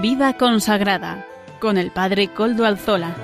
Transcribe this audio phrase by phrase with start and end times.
[0.00, 1.26] Vida consagrada
[1.60, 3.14] con el Padre Coldo Alzola.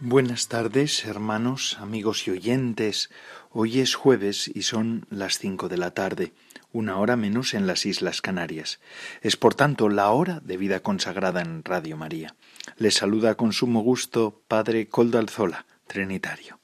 [0.00, 3.10] Buenas tardes, hermanos, amigos y oyentes.
[3.50, 6.32] Hoy es jueves y son las cinco de la tarde,
[6.72, 8.80] una hora menos en las Islas Canarias.
[9.22, 12.34] Es por tanto la hora de vida consagrada en Radio María.
[12.76, 16.58] Les saluda con sumo gusto Padre Coldalzola, Trinitario.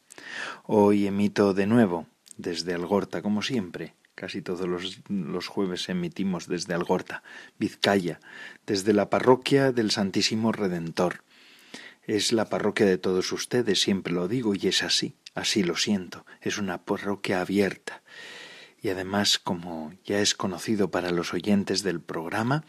[0.65, 2.07] Hoy emito de nuevo
[2.37, 3.95] desde Algorta, como siempre.
[4.15, 7.25] Casi todos los, los jueves emitimos desde Algorta,
[7.59, 8.21] Vizcaya,
[8.65, 11.25] desde la parroquia del Santísimo Redentor
[12.07, 16.27] es la parroquia de todos ustedes, siempre lo digo, y es así, así lo siento,
[16.41, 18.03] es una parroquia abierta.
[18.85, 22.65] Y además, como ya es conocido para los oyentes del programa,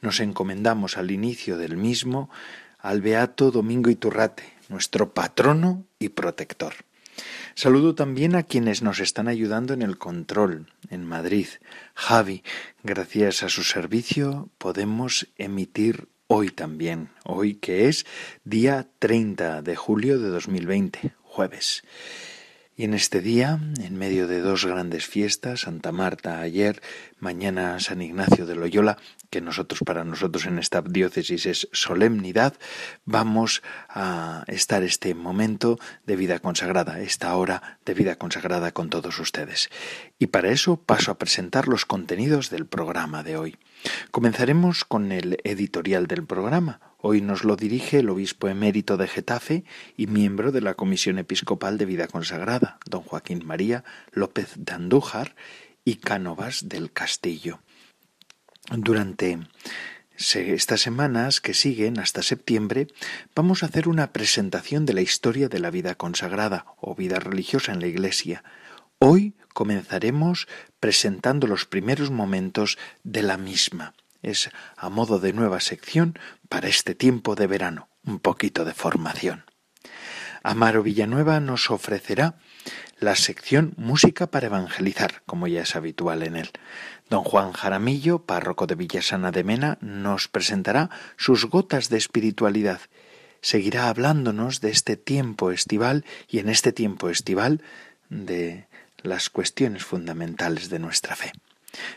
[0.00, 2.30] nos encomendamos al inicio del mismo
[2.78, 6.74] al Beato Domingo Iturrate, nuestro patrono y protector.
[7.56, 11.48] Saludo también a quienes nos están ayudando en el control en Madrid.
[11.94, 12.44] Javi,
[12.84, 18.06] gracias a su servicio podemos emitir hoy también, hoy que es
[18.44, 21.82] día 30 de julio de 2020, jueves.
[22.78, 26.82] Y en este día, en medio de dos grandes fiestas, Santa Marta ayer,
[27.18, 28.98] mañana San Ignacio de Loyola,
[29.30, 32.52] que nosotros para nosotros en esta diócesis es solemnidad,
[33.06, 39.18] vamos a estar este momento de vida consagrada, esta hora de vida consagrada con todos
[39.20, 39.70] ustedes.
[40.18, 43.56] Y para eso paso a presentar los contenidos del programa de hoy.
[44.10, 46.80] Comenzaremos con el editorial del programa.
[47.08, 49.62] Hoy nos lo dirige el obispo emérito de Getafe
[49.96, 55.36] y miembro de la Comisión Episcopal de Vida Consagrada, don Joaquín María López de Andújar
[55.84, 57.60] y Cánovas del Castillo.
[58.72, 59.38] Durante
[60.16, 62.88] estas semanas que siguen hasta septiembre
[63.36, 67.70] vamos a hacer una presentación de la historia de la vida consagrada o vida religiosa
[67.70, 68.42] en la Iglesia.
[68.98, 70.48] Hoy comenzaremos
[70.80, 73.94] presentando los primeros momentos de la misma.
[74.26, 79.44] Es a modo de nueva sección para este tiempo de verano, un poquito de formación.
[80.42, 82.34] Amaro Villanueva nos ofrecerá
[82.98, 86.50] la sección Música para Evangelizar, como ya es habitual en él.
[87.08, 92.80] Don Juan Jaramillo, párroco de Villasana de Mena, nos presentará sus gotas de espiritualidad.
[93.42, 97.62] Seguirá hablándonos de este tiempo estival y en este tiempo estival
[98.08, 98.66] de
[99.02, 101.30] las cuestiones fundamentales de nuestra fe.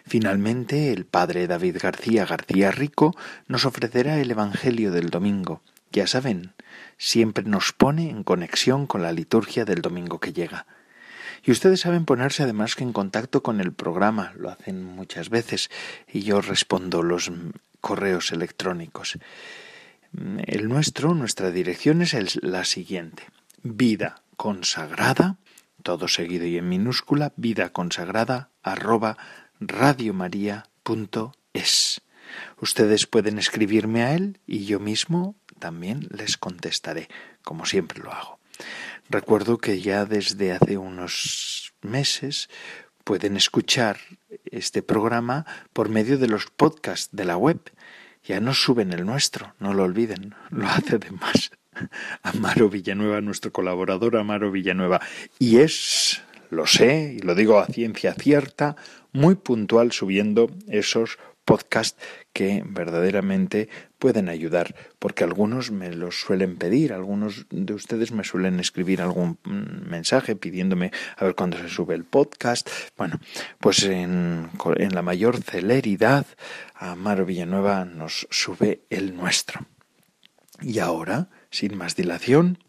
[0.05, 3.15] Finalmente, el padre David García García Rico
[3.47, 5.61] nos ofrecerá el Evangelio del domingo.
[5.91, 6.53] Ya saben,
[6.97, 10.65] siempre nos pone en conexión con la liturgia del domingo que llega.
[11.43, 15.69] Y ustedes saben ponerse además que en contacto con el programa, lo hacen muchas veces,
[16.07, 17.31] y yo respondo los
[17.79, 19.17] correos electrónicos.
[20.45, 23.23] El nuestro, nuestra dirección es la siguiente.
[23.63, 25.37] Vida consagrada
[25.83, 29.17] todo seguido y en minúscula, vida consagrada arroba
[29.59, 32.01] radiomaria.es.
[32.61, 37.09] Ustedes pueden escribirme a él y yo mismo también les contestaré,
[37.43, 38.39] como siempre lo hago.
[39.09, 42.49] Recuerdo que ya desde hace unos meses
[43.03, 43.97] pueden escuchar
[44.45, 47.59] este programa por medio de los podcasts de la web.
[48.23, 51.51] Ya no suben el nuestro, no lo olviden, lo hace de más.
[52.21, 55.01] Amaro Villanueva, nuestro colaborador Amaro Villanueva.
[55.39, 58.75] Y es, lo sé, y lo digo a ciencia cierta,
[59.11, 61.17] muy puntual subiendo esos
[61.49, 61.99] podcasts
[62.31, 68.59] que verdaderamente pueden ayudar, porque algunos me los suelen pedir, algunos de ustedes me suelen
[68.59, 72.69] escribir algún mensaje pidiéndome a ver cuándo se sube el podcast.
[72.97, 73.19] Bueno,
[73.59, 74.51] pues en,
[74.91, 76.27] la mayor celeridad,
[76.75, 79.65] Amaro Villanueva nos sube el nuestro.
[80.61, 82.59] Y ahora, sin más dilación,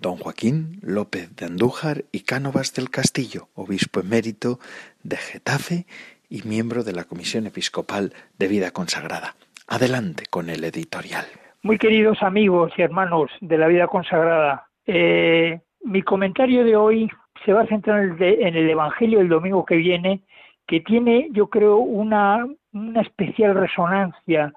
[0.00, 4.58] don Joaquín López de Andújar y Cánovas del Castillo, obispo emérito
[5.02, 5.86] de Getafe
[6.28, 9.34] y miembro de la Comisión Episcopal de Vida Consagrada.
[9.66, 11.26] Adelante con el editorial.
[11.62, 17.10] Muy queridos amigos y hermanos de la vida consagrada, eh, mi comentario de hoy
[17.44, 20.22] se va a centrar en el, Evangelio del domingo que viene,
[20.66, 24.52] que tiene, yo creo, una, una especial resonancia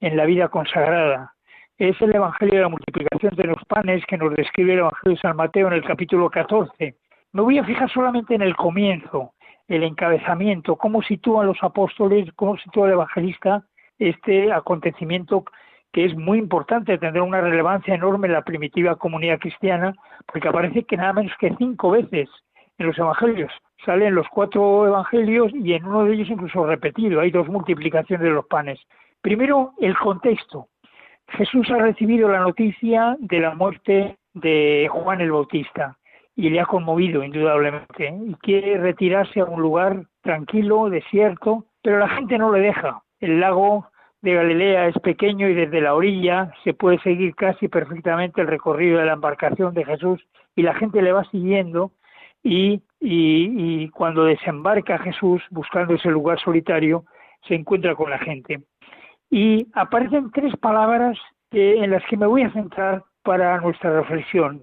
[0.00, 1.31] en la vida consagrada
[1.88, 5.20] es el Evangelio de la multiplicación de los panes que nos describe el Evangelio de
[5.20, 6.94] San Mateo en el capítulo 14.
[7.32, 9.32] Me voy a fijar solamente en el comienzo,
[9.66, 13.64] el encabezamiento, cómo sitúan los apóstoles, cómo sitúa el evangelista
[13.98, 15.44] este acontecimiento
[15.92, 19.92] que es muy importante, tendrá una relevancia enorme en la primitiva comunidad cristiana,
[20.26, 22.28] porque aparece que nada menos que cinco veces
[22.78, 23.50] en los evangelios
[23.84, 27.20] sale en los cuatro evangelios y en uno de ellos incluso repetido.
[27.20, 28.78] Hay dos multiplicaciones de los panes.
[29.20, 30.68] Primero, el contexto.
[31.36, 35.96] Jesús ha recibido la noticia de la muerte de Juan el Bautista
[36.34, 42.08] y le ha conmovido indudablemente y quiere retirarse a un lugar tranquilo, desierto, pero la
[42.08, 43.02] gente no le deja.
[43.20, 43.86] El lago
[44.22, 48.98] de Galilea es pequeño y desde la orilla se puede seguir casi perfectamente el recorrido
[48.98, 50.24] de la embarcación de Jesús
[50.54, 51.92] y la gente le va siguiendo
[52.42, 57.04] y, y, cuando desembarca Jesús buscando ese lugar solitario
[57.46, 58.60] se encuentra con la gente.
[59.32, 61.18] Y aparecen tres palabras
[61.52, 64.62] en las que me voy a centrar para nuestra reflexión.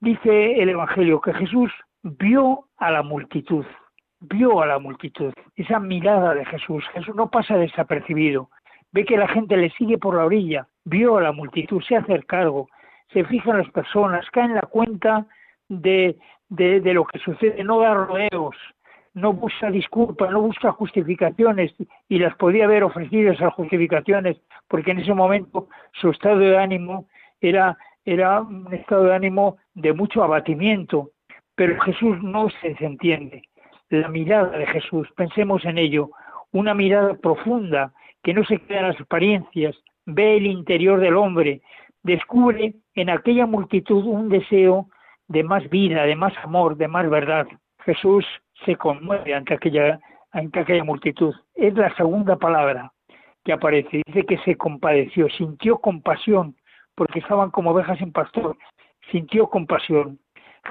[0.00, 1.70] Dice el Evangelio que Jesús
[2.02, 3.66] vio a la multitud,
[4.20, 6.82] vio a la multitud, esa mirada de Jesús.
[6.94, 8.48] Jesús no pasa desapercibido,
[8.90, 12.22] ve que la gente le sigue por la orilla, vio a la multitud, se hace
[12.22, 12.68] cargo,
[13.12, 15.26] se fija en las personas, cae en la cuenta
[15.68, 16.16] de,
[16.48, 18.56] de, de lo que sucede, no da rodeos,
[19.16, 21.74] no busca disculpas, no busca justificaciones
[22.06, 24.36] y las podía haber ofrecido esas justificaciones
[24.68, 27.08] porque en ese momento su estado de ánimo
[27.40, 31.12] era, era un estado de ánimo de mucho abatimiento,
[31.54, 33.42] pero Jesús no se desentiende.
[33.88, 36.10] La mirada de Jesús, pensemos en ello,
[36.52, 39.74] una mirada profunda que no se queda en las apariencias,
[40.04, 41.62] ve el interior del hombre,
[42.02, 44.88] descubre en aquella multitud un deseo
[45.26, 47.46] de más vida, de más amor, de más verdad.
[47.78, 48.26] Jesús
[48.64, 50.00] se conmueve ante aquella,
[50.32, 51.34] ante aquella multitud.
[51.54, 52.92] Es la segunda palabra
[53.44, 54.02] que aparece.
[54.06, 56.56] Dice que se compadeció, sintió compasión,
[56.94, 58.56] porque estaban como ovejas sin pastor.
[59.10, 60.18] Sintió compasión.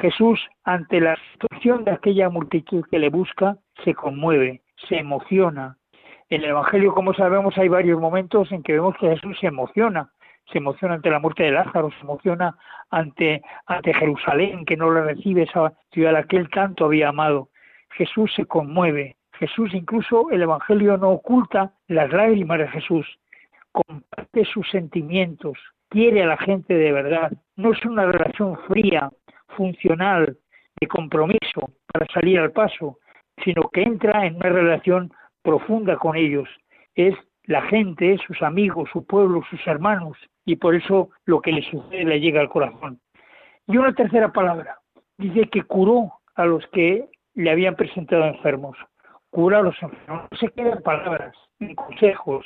[0.01, 5.77] Jesús, ante la situación de aquella multitud que le busca, se conmueve, se emociona.
[6.29, 10.11] En el Evangelio, como sabemos, hay varios momentos en que vemos que Jesús se emociona.
[10.51, 12.55] Se emociona ante la muerte de Lázaro, se emociona
[12.89, 17.09] ante, ante Jerusalén, que no le recibe esa ciudad a la que él tanto había
[17.09, 17.49] amado.
[17.97, 19.15] Jesús se conmueve.
[19.33, 23.07] Jesús incluso el Evangelio no oculta las lágrimas de Jesús.
[23.71, 25.57] Comparte sus sentimientos,
[25.89, 27.31] quiere a la gente de verdad.
[27.55, 29.09] No es una relación fría,
[29.49, 30.37] funcional,
[30.79, 32.99] de compromiso para salir al paso,
[33.43, 35.11] sino que entra en una relación
[35.41, 36.49] profunda con ellos.
[36.95, 41.61] Es la gente, sus amigos, su pueblo, sus hermanos, y por eso lo que le
[41.69, 42.99] sucede le llega al corazón.
[43.67, 44.79] Y una tercera palabra,
[45.17, 48.77] dice que curó a los que le habían presentado enfermos.
[49.29, 50.27] Cura a los enfermos.
[50.31, 52.45] No se quedan palabras, en consejos,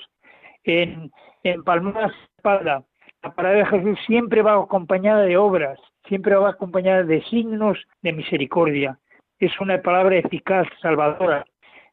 [0.63, 1.11] en,
[1.43, 2.83] en palmadas de espalda.
[3.21, 8.13] La palabra de Jesús siempre va acompañada de obras, siempre va acompañada de signos de
[8.13, 8.97] misericordia.
[9.39, 11.45] Es una palabra eficaz, salvadora.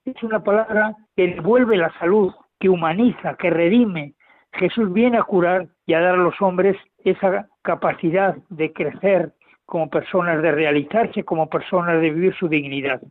[0.05, 4.15] Es una palabra que devuelve la salud, que humaniza, que redime.
[4.53, 9.33] Jesús viene a curar y a dar a los hombres esa capacidad de crecer,
[9.67, 13.03] como personas, de realizarse como personas, de vivir su dignidad.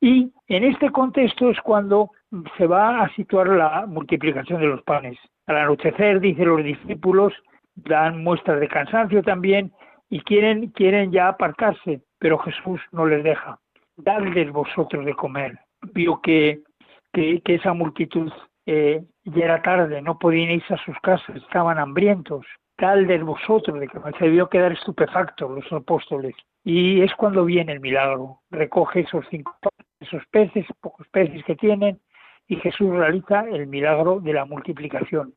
[0.00, 2.10] Y en este contexto es cuando
[2.56, 5.16] se va a situar la multiplicación de los panes.
[5.46, 7.32] Al anochecer, dicen los discípulos,
[7.76, 9.72] dan muestras de cansancio también
[10.10, 13.58] y quieren, quieren ya apartarse, pero Jesús no les deja.
[13.96, 15.58] Dadles vosotros de comer.
[15.94, 16.62] Vio que,
[17.12, 18.32] que, esa multitud
[18.66, 22.44] eh, ya era tarde, no podían irse a sus casas, estaban hambrientos
[22.82, 26.34] tal de vosotros, de que se debió quedar estupefactos los apóstoles.
[26.64, 28.40] Y es cuando viene el milagro.
[28.50, 29.56] Recoge esos cinco
[30.00, 32.00] esos peces, pocos peces que tienen,
[32.48, 35.32] y Jesús realiza el milagro de la multiplicación.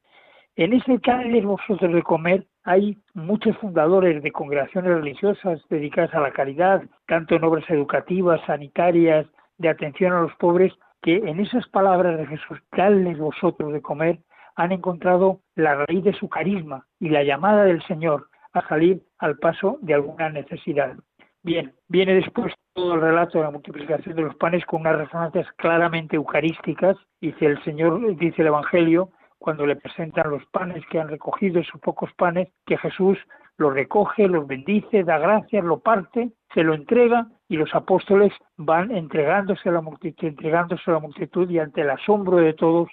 [0.55, 6.21] En ese tal de vosotros de comer hay muchos fundadores de congregaciones religiosas dedicadas a
[6.21, 9.27] la caridad, tanto en obras educativas, sanitarias,
[9.59, 10.73] de atención a los pobres,
[11.03, 14.17] que en esas palabras de Jesús, dadles vosotros de comer,
[14.55, 19.37] han encontrado la raíz de su carisma y la llamada del Señor a salir al
[19.37, 20.95] paso de alguna necesidad.
[21.43, 25.45] Bien, viene después todo el relato de la multiplicación de los panes con unas resonancias
[25.57, 26.97] claramente eucarísticas.
[27.21, 31.79] Dice el Señor, dice el Evangelio, cuando le presentan los panes que han recogido, esos
[31.81, 33.17] pocos panes, que Jesús
[33.57, 38.91] los recoge, los bendice, da gracias, lo parte, se lo entrega y los apóstoles van
[38.91, 42.89] entregándose a la multitud, entregándose a la multitud y ante el asombro de todos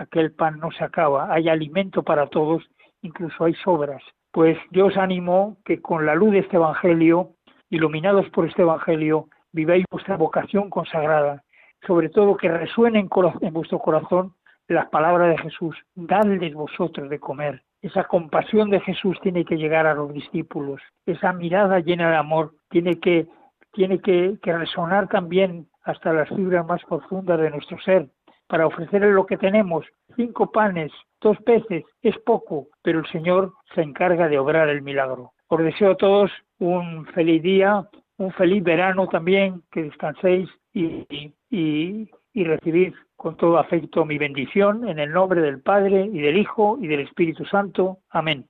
[0.00, 2.62] aquel pan no se acaba, hay alimento para todos,
[3.02, 4.02] incluso hay sobras.
[4.32, 7.32] Pues yo os animo que con la luz de este Evangelio,
[7.68, 11.44] iluminados por este Evangelio, viváis vuestra vocación consagrada,
[11.86, 13.08] sobre todo que resuenen
[13.40, 14.34] en vuestro corazón
[14.68, 17.62] las palabras de Jesús, dadles vosotros de comer.
[17.82, 22.54] Esa compasión de Jesús tiene que llegar a los discípulos, esa mirada llena de amor
[22.70, 23.26] tiene que,
[23.72, 28.08] tiene que, que resonar también hasta las fibras más profundas de nuestro ser,
[28.50, 30.90] para ofrecerle lo que tenemos, cinco panes,
[31.20, 35.32] dos peces, es poco, pero el Señor se encarga de obrar el milagro.
[35.46, 37.88] Os deseo a todos un feliz día,
[38.18, 44.98] un feliz verano también, que descanséis y, y recibir con todo afecto mi bendición en
[44.98, 47.98] el nombre del Padre y del Hijo y del Espíritu Santo.
[48.10, 48.46] Amén.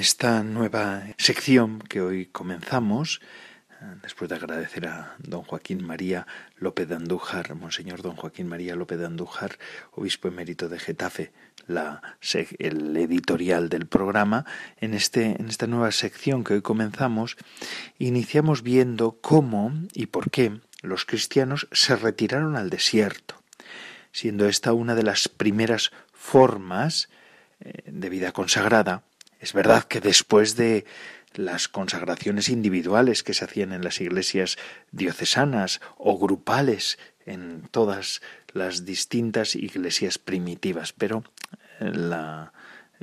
[0.00, 3.20] Esta nueva sección que hoy comenzamos,
[4.00, 6.26] después de agradecer a don Joaquín María
[6.56, 9.58] López de Andújar, Monseñor don Joaquín María López de Andújar,
[9.92, 11.32] obispo emérito de Getafe,
[11.66, 12.00] la,
[12.58, 14.46] el editorial del programa,
[14.78, 17.36] en, este, en esta nueva sección que hoy comenzamos,
[17.98, 23.34] iniciamos viendo cómo y por qué los cristianos se retiraron al desierto,
[24.12, 27.10] siendo esta una de las primeras formas
[27.60, 29.02] eh, de vida consagrada.
[29.40, 30.84] Es verdad que después de
[31.34, 34.58] las consagraciones individuales que se hacían en las iglesias
[34.92, 38.20] diocesanas o grupales en todas
[38.52, 41.24] las distintas iglesias primitivas, pero
[41.80, 41.92] eh,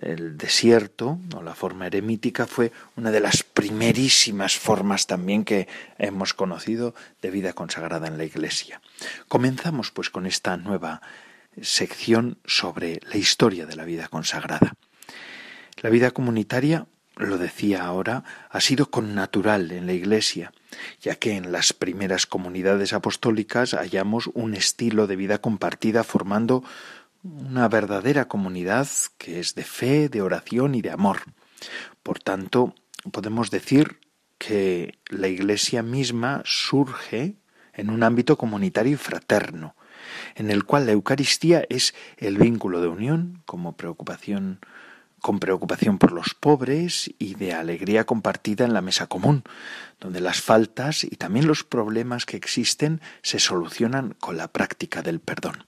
[0.01, 5.67] el desierto o la forma eremítica fue una de las primerísimas formas también que
[5.98, 8.82] hemos conocido de vida consagrada en la iglesia.
[9.27, 11.01] Comenzamos pues con esta nueva
[11.62, 14.74] sección sobre la historia de la vida consagrada.
[15.81, 20.51] La vida comunitaria lo decía ahora, ha sido connatural en la Iglesia,
[21.01, 26.63] ya que en las primeras comunidades apostólicas hallamos un estilo de vida compartida formando
[27.24, 31.22] una verdadera comunidad que es de fe, de oración y de amor.
[32.01, 32.74] Por tanto,
[33.12, 34.00] podemos decir
[34.38, 37.36] que la Iglesia misma surge
[37.74, 39.75] en un ámbito comunitario y fraterno,
[40.36, 44.60] en el cual la Eucaristía es el vínculo de unión como preocupación
[45.22, 49.44] con preocupación por los pobres y de alegría compartida en la mesa común,
[50.00, 55.20] donde las faltas y también los problemas que existen se solucionan con la práctica del
[55.20, 55.66] perdón.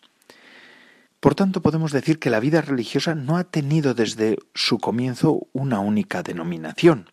[1.19, 5.79] Por tanto, podemos decir que la vida religiosa no ha tenido desde su comienzo una
[5.79, 7.09] única denominación.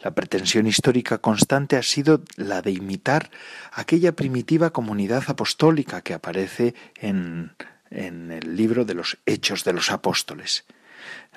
[0.00, 3.30] La pretensión histórica constante ha sido la de imitar
[3.72, 7.52] aquella primitiva comunidad apostólica que aparece en,
[7.90, 10.64] el libro de los Hechos de los Apóstoles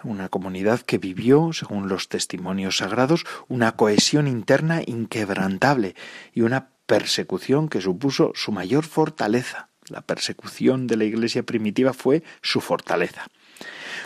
[0.03, 5.95] una comunidad que vivió, según los testimonios sagrados, una cohesión interna inquebrantable
[6.33, 9.69] y una persecución que supuso su mayor fortaleza.
[9.87, 13.27] La persecución de la Iglesia primitiva fue su fortaleza.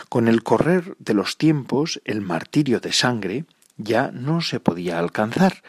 [0.08, 3.44] Con el correr de los tiempos, el martirio de sangre
[3.76, 5.62] ya no se podía alcanzar,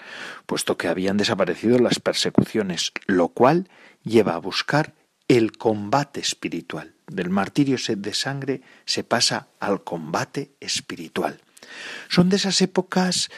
[0.46, 3.70] puesto que habían desaparecido las persecuciones, lo cual
[4.04, 4.94] lleva a buscar
[5.27, 6.97] el combate espiritual.
[7.08, 11.40] Del martirio de sangre se pasa al combate espiritual.
[12.10, 13.30] Son de esas épocas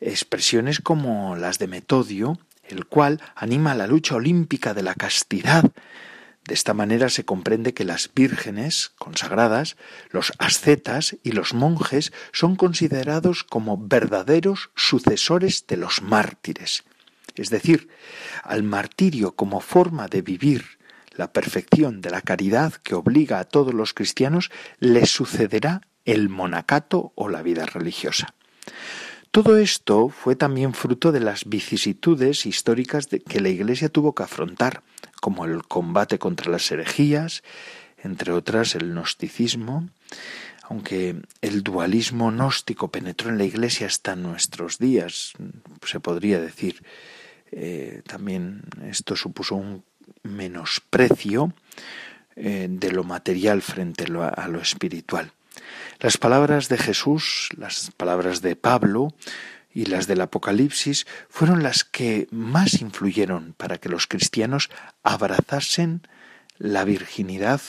[0.00, 5.64] expresiones como las de Metodio, el cual anima la lucha olímpica de la castidad.
[6.44, 9.76] De esta manera se comprende que las vírgenes consagradas,
[10.10, 16.84] los ascetas y los monjes son considerados como verdaderos sucesores de los mártires.
[17.34, 17.88] Es decir,
[18.42, 20.77] al martirio como forma de vivir
[21.18, 27.12] la perfección de la caridad que obliga a todos los cristianos, les sucederá el monacato
[27.16, 28.34] o la vida religiosa.
[29.32, 34.82] Todo esto fue también fruto de las vicisitudes históricas que la Iglesia tuvo que afrontar,
[35.20, 37.42] como el combate contra las herejías,
[38.02, 39.90] entre otras el gnosticismo,
[40.62, 45.32] aunque el dualismo gnóstico penetró en la Iglesia hasta nuestros días,
[45.84, 46.82] se podría decir,
[47.50, 49.82] eh, también esto supuso un
[50.28, 51.52] menosprecio
[52.36, 55.32] eh, de lo material frente a lo espiritual.
[56.00, 59.12] Las palabras de Jesús, las palabras de Pablo
[59.72, 64.70] y las del Apocalipsis fueron las que más influyeron para que los cristianos
[65.02, 66.02] abrazasen
[66.58, 67.60] la virginidad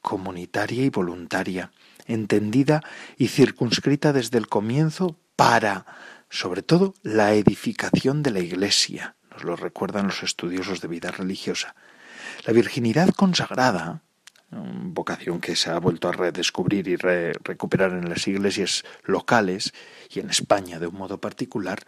[0.00, 1.70] comunitaria y voluntaria,
[2.06, 2.82] entendida
[3.16, 5.86] y circunscrita desde el comienzo para,
[6.30, 11.74] sobre todo, la edificación de la Iglesia, nos lo recuerdan los estudiosos de vida religiosa.
[12.46, 14.02] La virginidad consagrada,
[14.52, 19.74] vocación que se ha vuelto a redescubrir y recuperar en las iglesias locales
[20.08, 21.80] y en España de un modo particular,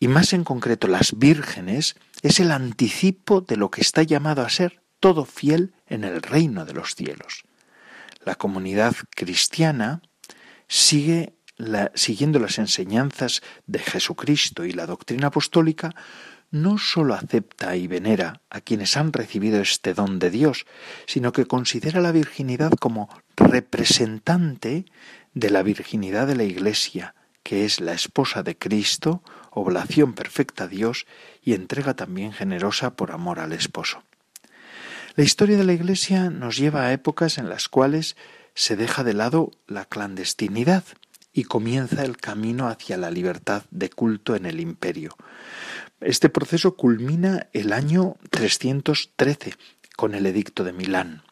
[0.00, 4.48] y más en concreto las vírgenes, es el anticipo de lo que está llamado a
[4.48, 7.44] ser todo fiel en el reino de los cielos.
[8.24, 10.00] La comunidad cristiana
[10.68, 11.34] sigue
[11.94, 15.94] siguiendo las enseñanzas de Jesucristo y la doctrina apostólica,
[16.52, 20.66] no sólo acepta y venera a quienes han recibido este don de Dios,
[21.06, 24.84] sino que considera la virginidad como representante
[25.34, 30.68] de la virginidad de la Iglesia, que es la esposa de Cristo, oblación perfecta a
[30.68, 31.06] Dios
[31.42, 34.04] y entrega también generosa por amor al esposo.
[35.16, 38.16] La historia de la Iglesia nos lleva a épocas en las cuales
[38.54, 40.84] se deja de lado la clandestinidad
[41.32, 45.16] y comienza el camino hacia la libertad de culto en el imperio.
[46.04, 49.54] Este proceso culmina el año 313
[49.96, 51.22] con el Edicto de Milán.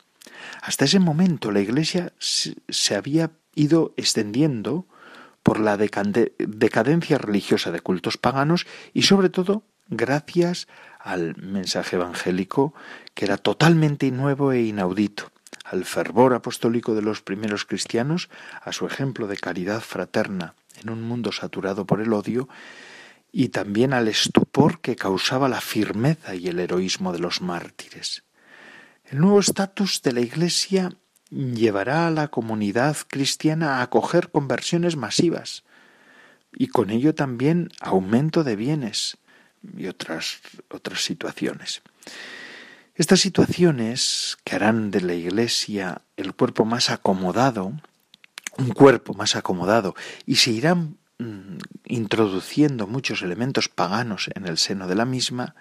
[0.62, 4.86] Hasta ese momento la Iglesia se había ido extendiendo
[5.42, 10.68] por la decadencia religiosa de cultos paganos y sobre todo gracias
[11.00, 12.72] al mensaje evangélico
[13.14, 15.32] que era totalmente nuevo e inaudito,
[15.64, 18.28] al fervor apostólico de los primeros cristianos,
[18.62, 22.48] a su ejemplo de caridad fraterna en un mundo saturado por el odio,
[23.32, 28.24] y también al estupor que causaba la firmeza y el heroísmo de los mártires.
[29.04, 30.90] El nuevo estatus de la Iglesia
[31.30, 35.64] llevará a la comunidad cristiana a acoger conversiones masivas
[36.52, 39.16] y con ello también aumento de bienes
[39.76, 41.82] y otras, otras situaciones.
[42.94, 47.72] Estas situaciones que harán de la Iglesia el cuerpo más acomodado,
[48.58, 49.94] un cuerpo más acomodado,
[50.26, 50.98] y se irán
[51.84, 55.54] introduciendo muchos elementos paganos en el seno de la misma,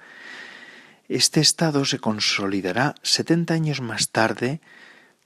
[1.08, 4.62] este estado se consolidará setenta años más tarde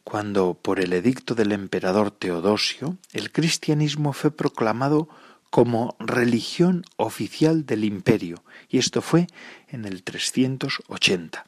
[0.03, 5.09] cuando, por el edicto del emperador Teodosio, el cristianismo fue proclamado
[5.49, 9.27] como religión oficial del imperio, y esto fue
[9.67, 11.45] en el 380,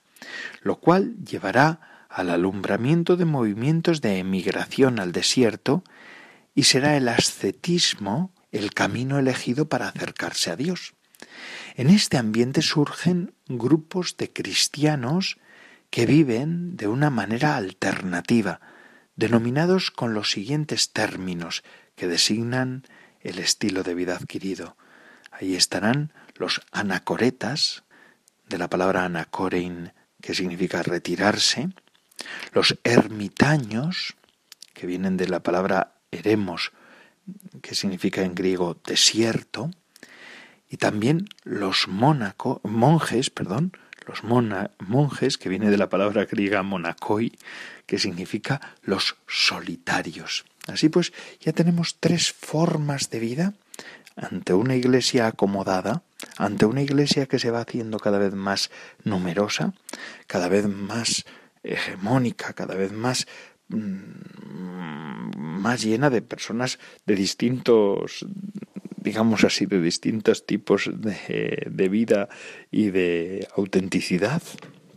[0.61, 5.83] lo cual llevará al alumbramiento de movimientos de emigración al desierto
[6.53, 10.93] y será el ascetismo el camino elegido para acercarse a Dios.
[11.75, 15.37] En este ambiente surgen grupos de cristianos
[15.89, 18.61] que viven de una manera alternativa,
[19.15, 21.63] denominados con los siguientes términos
[21.95, 22.83] que designan
[23.19, 24.77] el estilo de vida adquirido.
[25.31, 27.83] Ahí estarán los anacoretas,
[28.47, 29.91] de la palabra anacorein,
[30.21, 31.69] que significa retirarse,
[32.53, 34.15] los ermitaños,
[34.73, 36.71] que vienen de la palabra eremos,
[37.61, 39.71] que significa en griego desierto,
[40.69, 43.71] y también los monjes, perdón,
[44.07, 47.37] los monjes, que viene de la palabra griega monakoi,
[47.85, 50.45] que significa los solitarios.
[50.67, 53.53] Así pues, ya tenemos tres formas de vida
[54.15, 56.03] ante una iglesia acomodada,
[56.37, 58.71] ante una iglesia que se va haciendo cada vez más
[59.03, 59.73] numerosa,
[60.27, 61.25] cada vez más
[61.63, 63.27] hegemónica, cada vez más
[65.37, 68.25] más llena de personas de distintos
[68.97, 72.27] digamos así, de distintos tipos de, de vida
[72.71, 74.41] y de autenticidad,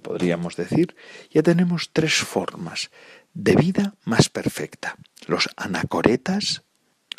[0.00, 0.96] podríamos decir,
[1.30, 2.90] ya tenemos tres formas
[3.34, 4.96] de vida más perfecta.
[5.26, 6.62] Los anacoretas,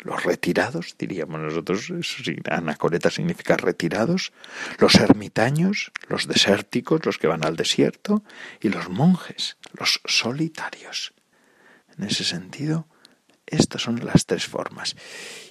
[0.02, 1.92] los retirados, diríamos nosotros,
[2.50, 4.32] anacoreta significa retirados,
[4.78, 8.24] los ermitaños, los desérticos, los que van al desierto,
[8.60, 11.14] y los monjes, los solitarios.
[12.00, 12.88] En ese sentido,
[13.46, 14.96] estas son las tres formas.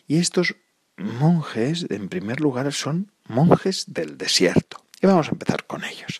[0.07, 0.55] Y estos
[0.97, 4.83] monjes, en primer lugar, son monjes del desierto.
[4.99, 6.19] Y vamos a empezar con ellos.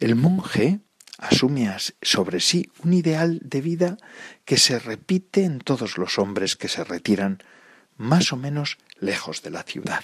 [0.00, 0.80] El monje
[1.18, 3.98] asume sobre sí un ideal de vida
[4.44, 7.38] que se repite en todos los hombres que se retiran
[7.96, 10.02] más o menos lejos de la ciudad,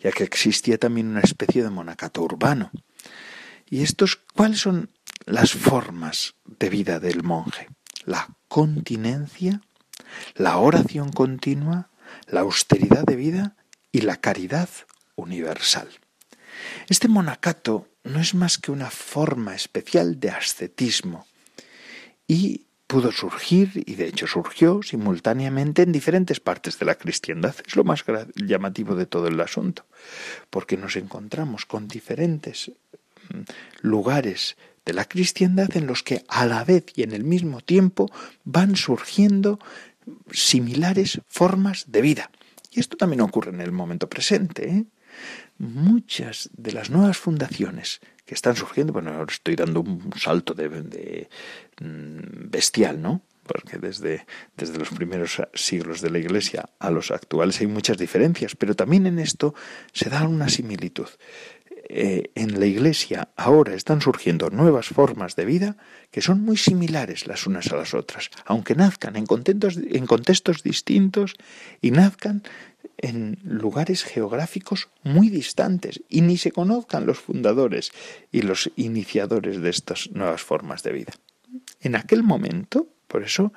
[0.00, 2.72] ya que existía también una especie de monacato urbano.
[3.70, 4.90] ¿Y estos cuáles son
[5.26, 7.68] las formas de vida del monje?
[8.04, 9.60] La continencia,
[10.34, 11.90] la oración continua,
[12.26, 13.56] la austeridad de vida
[13.90, 14.68] y la caridad
[15.16, 15.88] universal.
[16.88, 21.26] Este monacato no es más que una forma especial de ascetismo
[22.26, 27.54] y pudo surgir, y de hecho surgió simultáneamente en diferentes partes de la cristiandad.
[27.66, 28.04] Es lo más
[28.36, 29.86] llamativo de todo el asunto,
[30.50, 32.70] porque nos encontramos con diferentes
[33.30, 33.40] mm,
[33.80, 38.10] lugares de la cristiandad en los que a la vez y en el mismo tiempo
[38.44, 39.58] van surgiendo
[40.30, 42.30] similares formas de vida.
[42.70, 44.68] Y esto también ocurre en el momento presente.
[44.68, 44.84] ¿eh?
[45.58, 51.28] Muchas de las nuevas fundaciones que están surgiendo, bueno, ahora estoy dando un salto de,
[51.80, 53.22] mm, bestial, ¿no?
[53.42, 54.24] Porque desde,
[54.56, 59.06] desde los primeros siglos de la Iglesia a los actuales hay muchas diferencias, pero también
[59.06, 59.54] en esto
[59.92, 61.08] se da una similitud.
[61.88, 65.76] Eh, en la Iglesia ahora están surgiendo nuevas formas de vida
[66.12, 71.34] que son muy similares las unas a las otras, aunque nazcan en, en contextos distintos
[71.80, 72.44] y nazcan
[72.98, 77.90] en lugares geográficos muy distantes y ni se conozcan los fundadores
[78.30, 81.12] y los iniciadores de estas nuevas formas de vida.
[81.80, 83.52] En aquel momento, por eso,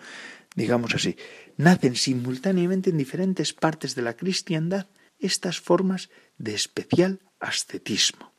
[0.56, 1.16] digamos así,
[1.58, 4.88] nacen simultáneamente en diferentes partes de la cristiandad
[5.20, 8.34] estas formas de especial ascetismo.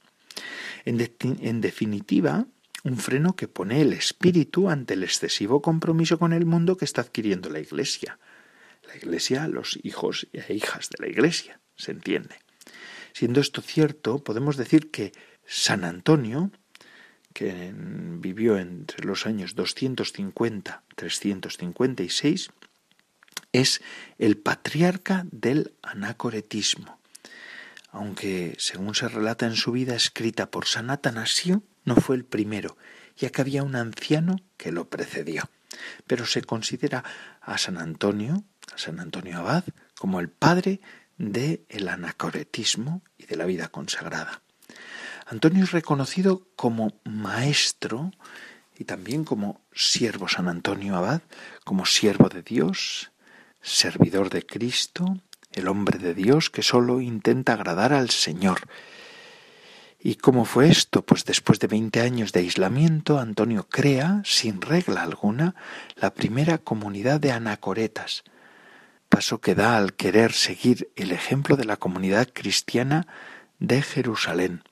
[0.84, 2.46] En, definitiva,
[2.84, 7.00] un freno que pone el espíritu ante el excesivo compromiso con el mundo que está
[7.00, 8.20] adquiriendo la Iglesia.
[8.86, 12.36] La Iglesia, los hijos e hijas de la Iglesia, se entiende.
[13.12, 15.10] Siendo esto cierto, podemos decir que
[15.44, 16.52] San Antonio,
[17.32, 22.50] que vivió entre los años 250-356,
[23.52, 23.80] es
[24.18, 27.00] el patriarca del anacoretismo.
[27.96, 32.76] Aunque, según se relata en su vida escrita por San Atanasio, no fue el primero,
[33.16, 35.48] ya que había un anciano que lo precedió.
[36.06, 37.04] Pero se considera
[37.40, 39.64] a San Antonio, a San Antonio Abad,
[39.98, 40.82] como el padre
[41.16, 44.42] del el anacoretismo y de la vida consagrada.
[45.24, 48.12] Antonio es reconocido como maestro
[48.78, 51.22] y también como siervo San Antonio Abad,
[51.64, 53.10] como siervo de Dios,
[53.62, 55.16] servidor de Cristo,
[55.56, 58.60] el hombre de Dios que sólo intenta agradar al Señor
[60.08, 61.04] ¿Y cómo fue esto?
[61.04, 65.56] Pues después de veinte años de aislamiento, Antonio crea, sin regla alguna,
[65.96, 68.22] la primera comunidad de anacoretas,
[69.08, 73.08] paso que da al querer seguir el ejemplo de la comunidad cristiana
[73.58, 74.62] de Jerusalén.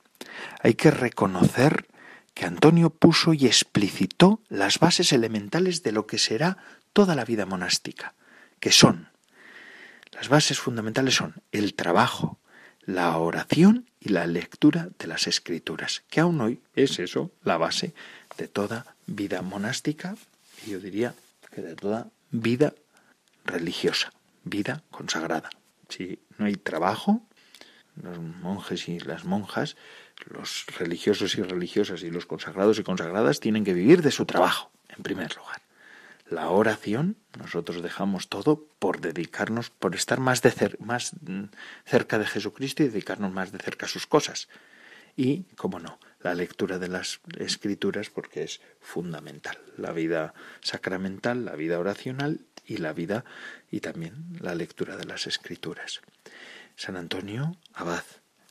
[0.63, 1.85] Hay que reconocer
[2.33, 6.57] que Antonio puso y explicitó las bases elementales de lo que será
[6.93, 8.13] toda la vida monástica,
[8.61, 9.09] que son,
[10.15, 12.39] las bases fundamentales son el trabajo,
[12.85, 17.93] la oración y la lectura de las escrituras, que aún hoy es eso, la base
[18.37, 20.15] de toda vida monástica
[20.65, 21.13] y yo diría
[21.53, 22.73] que de toda vida
[23.43, 24.11] religiosa,
[24.43, 25.49] vida consagrada.
[25.89, 27.21] Si no hay trabajo,
[28.01, 29.75] los monjes y las monjas,
[30.27, 34.71] los religiosos y religiosas y los consagrados y consagradas tienen que vivir de su trabajo,
[34.89, 35.64] en primer lugar
[36.27, 41.45] la oración, nosotros dejamos todo por dedicarnos, por estar más, de más mm,
[41.85, 44.49] cerca de Jesucristo y dedicarnos más de cerca a sus cosas.
[45.15, 49.57] Y, como no, la lectura de las escrituras porque es fundamental.
[49.77, 53.23] La vida sacramental, la vida oracional y la vida
[53.69, 56.01] y también la lectura de las escrituras.
[56.75, 58.03] San Antonio Abad,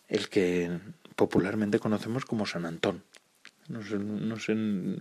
[0.09, 0.79] el que
[1.17, 3.03] popularmente conocemos como San Antón,
[3.69, 4.55] no sé, no sé,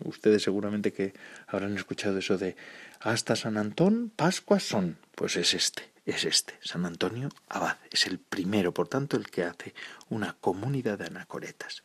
[0.05, 1.13] ustedes seguramente que
[1.47, 2.55] habrán escuchado eso de
[2.99, 4.97] hasta San Antón, Pascua son.
[5.15, 7.77] Pues es este, es este, San Antonio Abad.
[7.91, 9.73] Es el primero, por tanto, el que hace
[10.09, 11.83] una comunidad de anacoretas.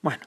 [0.00, 0.22] Bueno,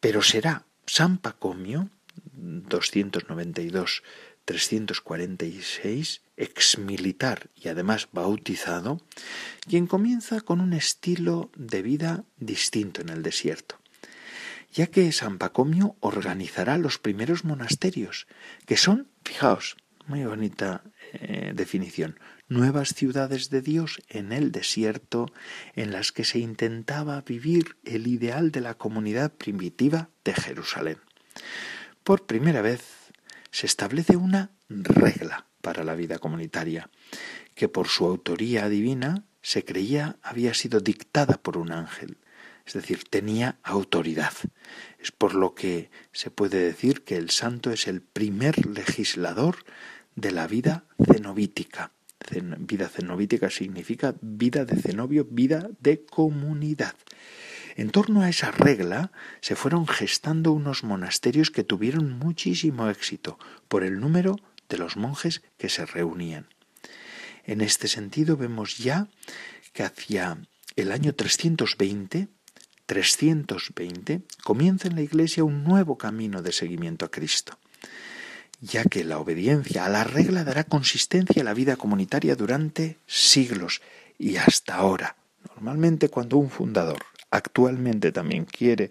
[0.00, 1.88] pero será San Pacomio,
[2.34, 4.02] 292
[4.44, 9.00] 346, exmilitar y además bautizado,
[9.68, 13.81] quien comienza con un estilo de vida distinto en el desierto
[14.72, 18.26] ya que San Pacomio organizará los primeros monasterios,
[18.66, 20.82] que son, fijaos, muy bonita
[21.12, 25.26] eh, definición, nuevas ciudades de Dios en el desierto
[25.74, 30.98] en las que se intentaba vivir el ideal de la comunidad primitiva de Jerusalén.
[32.02, 32.84] Por primera vez
[33.50, 36.90] se establece una regla para la vida comunitaria,
[37.54, 42.18] que por su autoría divina se creía había sido dictada por un ángel
[42.66, 44.32] es decir, tenía autoridad.
[44.98, 49.64] Es por lo que se puede decir que el santo es el primer legislador
[50.14, 51.92] de la vida cenobítica.
[52.30, 56.94] Vida cenobítica significa vida de cenobio, vida de comunidad.
[57.74, 63.82] En torno a esa regla se fueron gestando unos monasterios que tuvieron muchísimo éxito por
[63.82, 64.36] el número
[64.68, 66.46] de los monjes que se reunían.
[67.44, 69.08] En este sentido vemos ya
[69.72, 70.38] que hacia
[70.76, 72.28] el año 320
[72.92, 77.58] 320 comienza en la Iglesia un nuevo camino de seguimiento a Cristo,
[78.60, 83.80] ya que la obediencia a la regla dará consistencia a la vida comunitaria durante siglos
[84.18, 85.16] y hasta ahora.
[85.54, 86.98] Normalmente cuando un fundador
[87.30, 88.90] actualmente también quiere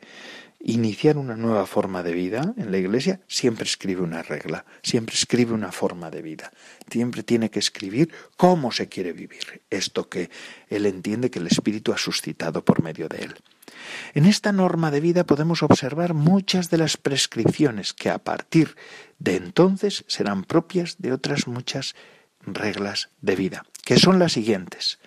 [0.63, 5.53] iniciar una nueva forma de vida en la iglesia, siempre escribe una regla, siempre escribe
[5.53, 6.51] una forma de vida,
[6.89, 10.29] siempre tiene que escribir cómo se quiere vivir, esto que
[10.69, 13.35] él entiende que el Espíritu ha suscitado por medio de él.
[14.13, 18.75] En esta norma de vida podemos observar muchas de las prescripciones que a partir
[19.19, 21.95] de entonces serán propias de otras muchas
[22.41, 24.99] reglas de vida, que son las siguientes.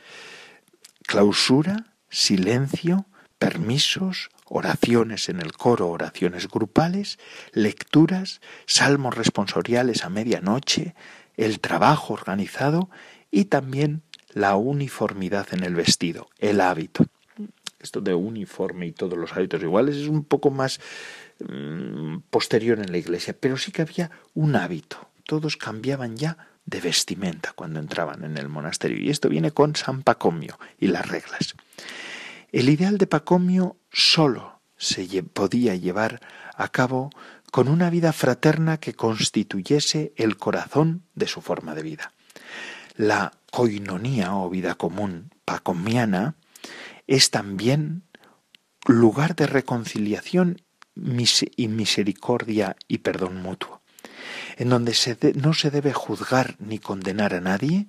[1.07, 3.07] Clausura, silencio,
[3.45, 7.19] permisos, oraciones en el coro, oraciones grupales,
[7.53, 10.95] lecturas, salmos responsoriales a medianoche,
[11.37, 12.89] el trabajo organizado
[13.31, 14.01] y también
[14.33, 17.05] la uniformidad en el vestido, el hábito
[17.81, 20.81] esto de uniforme y todos los hábitos iguales es un poco más
[21.47, 25.11] mm, posterior en la iglesia, pero sí que había un hábito.
[25.25, 28.97] Todos cambiaban ya de vestimenta cuando entraban en el monasterio.
[28.99, 31.55] Y esto viene con San Pacomio y las reglas.
[32.55, 36.21] El ideal de Pacomio solo se podía llevar
[36.55, 37.11] a cabo
[37.51, 42.13] con una vida fraterna que constituyese el corazón de su forma de vida.
[42.95, 46.37] La coinonía o vida común pacomiana
[47.09, 48.05] es también
[48.87, 50.63] lugar de reconciliación
[50.95, 53.83] y misericordia y perdón mutuo,
[54.59, 54.95] en donde
[55.35, 57.89] no se debe juzgar ni condenar a nadie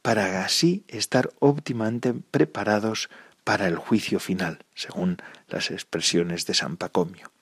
[0.00, 3.10] para así estar óptimamente preparados
[3.48, 5.16] para el juicio final, según
[5.48, 7.32] las expresiones de San Pacomio.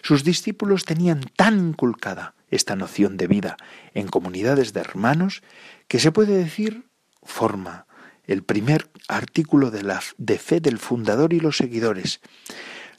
[0.00, 3.56] Sus discípulos tenían tan inculcada esta noción de vida
[3.92, 5.42] en comunidades de hermanos
[5.88, 6.84] que se puede decir
[7.24, 7.88] forma
[8.28, 12.20] el primer artículo de, la, de fe del fundador y los seguidores.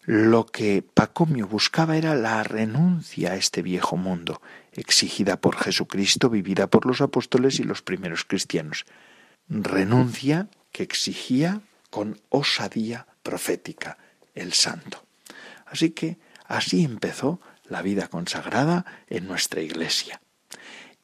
[0.03, 4.41] Lo que Pacomio buscaba era la renuncia a este viejo mundo,
[4.73, 8.85] exigida por Jesucristo, vivida por los apóstoles y los primeros cristianos.
[9.47, 13.97] Renuncia que exigía con osadía profética
[14.35, 15.03] el santo.
[15.65, 20.21] Así que así empezó la vida consagrada en nuestra iglesia.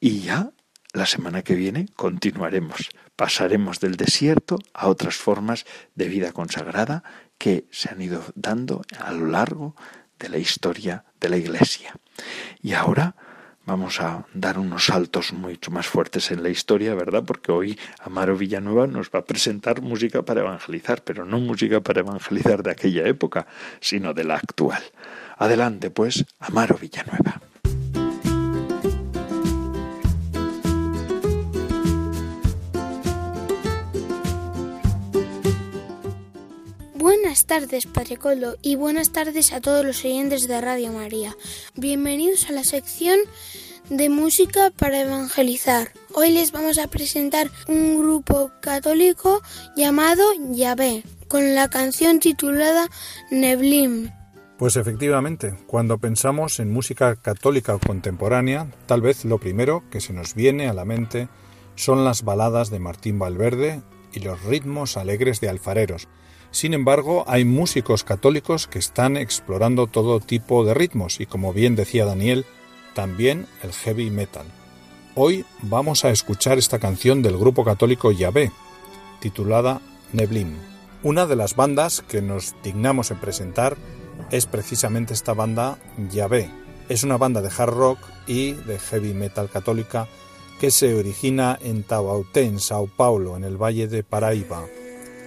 [0.00, 0.52] Y ya
[0.92, 2.90] la semana que viene continuaremos.
[3.16, 7.04] Pasaremos del desierto a otras formas de vida consagrada
[7.38, 9.76] que se han ido dando a lo largo
[10.18, 11.94] de la historia de la iglesia.
[12.62, 13.16] Y ahora
[13.66, 17.24] vamos a dar unos saltos mucho más fuertes en la historia, ¿verdad?
[17.24, 22.00] Porque hoy Amaro Villanueva nos va a presentar música para evangelizar, pero no música para
[22.00, 23.46] evangelizar de aquella época,
[23.80, 24.82] sino de la actual.
[25.38, 27.40] Adelante, pues, Amaro Villanueva.
[37.24, 41.34] Buenas tardes, Padre Coldo, y buenas tardes a todos los oyentes de Radio María.
[41.74, 43.18] Bienvenidos a la sección
[43.88, 45.88] de música para evangelizar.
[46.12, 49.40] Hoy les vamos a presentar un grupo católico
[49.74, 52.90] llamado Yahvé, con la canción titulada
[53.30, 54.10] Neblim.
[54.58, 60.34] Pues efectivamente, cuando pensamos en música católica contemporánea, tal vez lo primero que se nos
[60.34, 61.28] viene a la mente
[61.74, 63.80] son las baladas de Martín Valverde
[64.12, 66.06] y los ritmos alegres de alfareros,
[66.54, 71.74] sin embargo, hay músicos católicos que están explorando todo tipo de ritmos y, como bien
[71.74, 72.46] decía Daniel,
[72.94, 74.46] también el heavy metal.
[75.16, 78.52] Hoy vamos a escuchar esta canción del grupo católico Yahvé,
[79.18, 79.80] titulada
[80.12, 80.54] Neblim.
[81.02, 83.76] Una de las bandas que nos dignamos en presentar
[84.30, 85.78] es precisamente esta banda
[86.12, 86.52] Yahvé.
[86.88, 90.06] Es una banda de hard rock y de heavy metal católica
[90.60, 94.66] que se origina en Taubaté, Sao Paulo, en el Valle de Paraíba,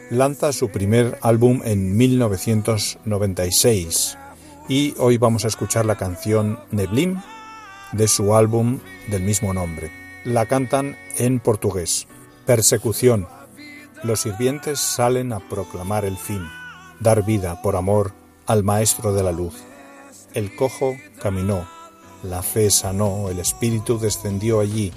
[0.10, 4.18] lanza su primer álbum en 1996
[4.70, 7.22] y hoy vamos a escuchar la canción Neblim
[7.92, 9.92] de su álbum del mismo nombre.
[10.24, 12.08] La cantan en portugués.
[12.46, 13.28] Persecución.
[14.04, 16.48] Los sirvientes salen a proclamar el fin,
[17.00, 18.14] dar vida por amor
[18.46, 19.56] al Maestro de la Luz.
[20.34, 21.68] El cojo caminó,
[22.24, 24.92] la fe sanó, el espíritu descendió allí,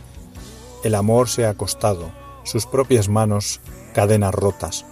[0.84, 2.10] el amor se ha acostado,
[2.44, 3.60] sus propias manos
[3.94, 4.84] cadenas rotas,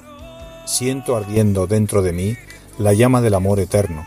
[0.68, 2.36] Siento ardiendo dentro de mí
[2.76, 4.06] la llama del amor eterno.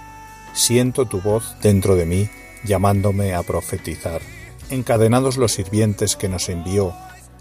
[0.54, 2.30] Siento tu voz dentro de mí
[2.64, 4.22] llamándome a profetizar.
[4.70, 6.94] Encadenados los sirvientes que nos envió,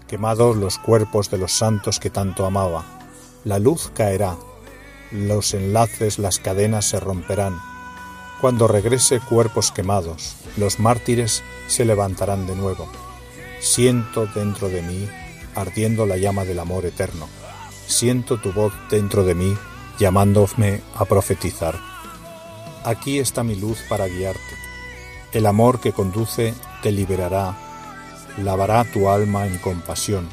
[0.07, 2.83] quemados los cuerpos de los santos que tanto amaba.
[3.45, 4.37] La luz caerá,
[5.11, 7.59] los enlaces, las cadenas se romperán.
[8.41, 12.89] Cuando regrese cuerpos quemados, los mártires se levantarán de nuevo.
[13.59, 15.07] Siento dentro de mí
[15.53, 17.27] ardiendo la llama del amor eterno
[17.91, 19.55] siento tu voz dentro de mí
[19.99, 21.75] llamándome a profetizar.
[22.83, 24.55] Aquí está mi luz para guiarte.
[25.31, 27.55] El amor que conduce te liberará,
[28.37, 30.27] lavará tu alma en compasión.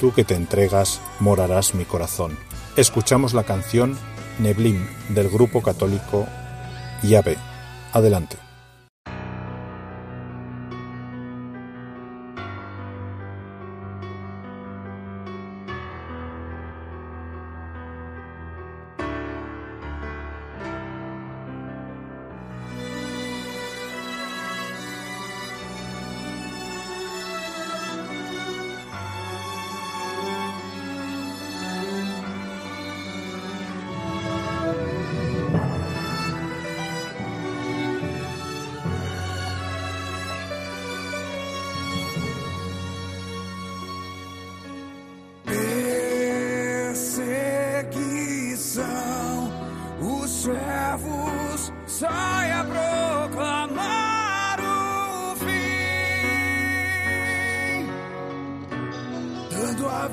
[0.00, 2.36] Tú que te entregas, morarás mi corazón.
[2.76, 3.96] Escuchamos la canción
[4.38, 6.26] Neblim del grupo católico
[7.02, 7.36] Yahvé.
[7.92, 8.49] Adelante.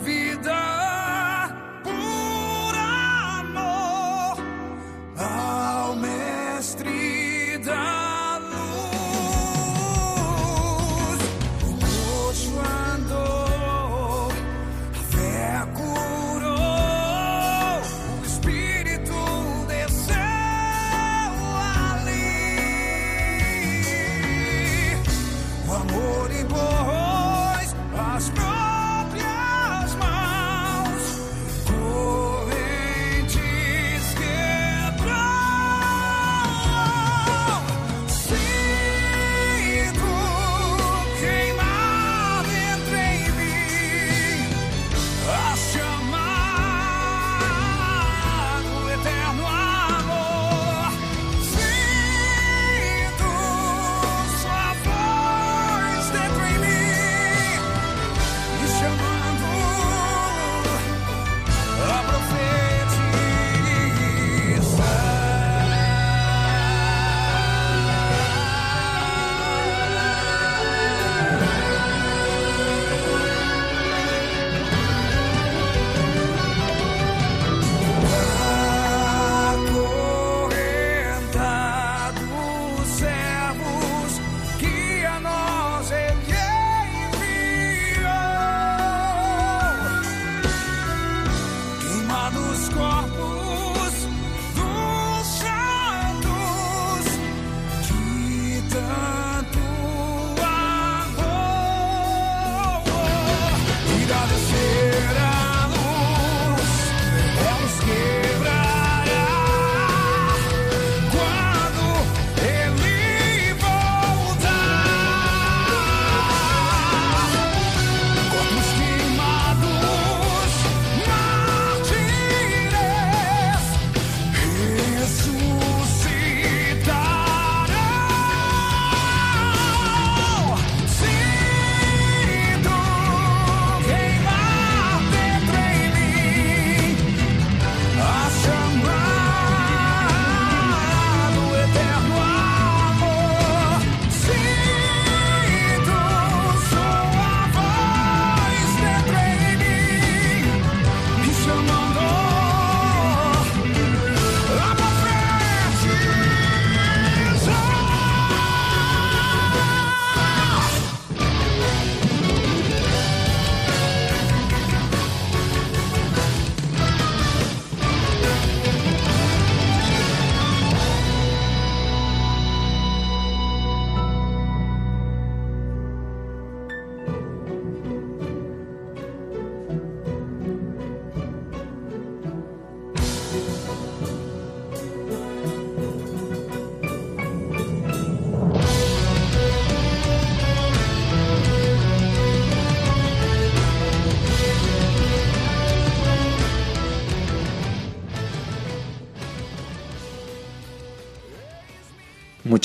[0.07, 0.76] Mestre da luz.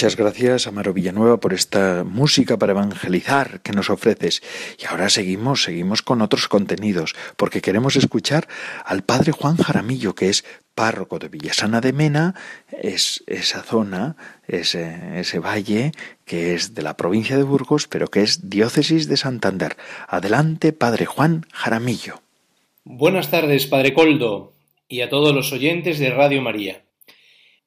[0.03, 4.43] Muchas gracias, Amaro Villanueva, por esta música para evangelizar que nos ofreces.
[4.83, 8.49] Y ahora seguimos, seguimos con otros contenidos, porque queremos escuchar
[8.85, 12.35] al padre Juan Jaramillo, que es párroco de Villasana de Mena,
[12.73, 14.17] es esa zona,
[14.49, 15.93] ese, ese valle
[16.25, 19.77] que es de la provincia de Burgos, pero que es diócesis de Santander.
[20.09, 22.23] Adelante, padre Juan Jaramillo.
[22.83, 24.53] Buenas tardes, padre Coldo,
[24.89, 26.83] y a todos los oyentes de Radio María.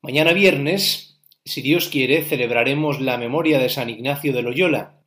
[0.02, 1.15] Mañana viernes
[1.46, 5.00] si Dios quiere, celebraremos la memoria de San Ignacio de Loyola.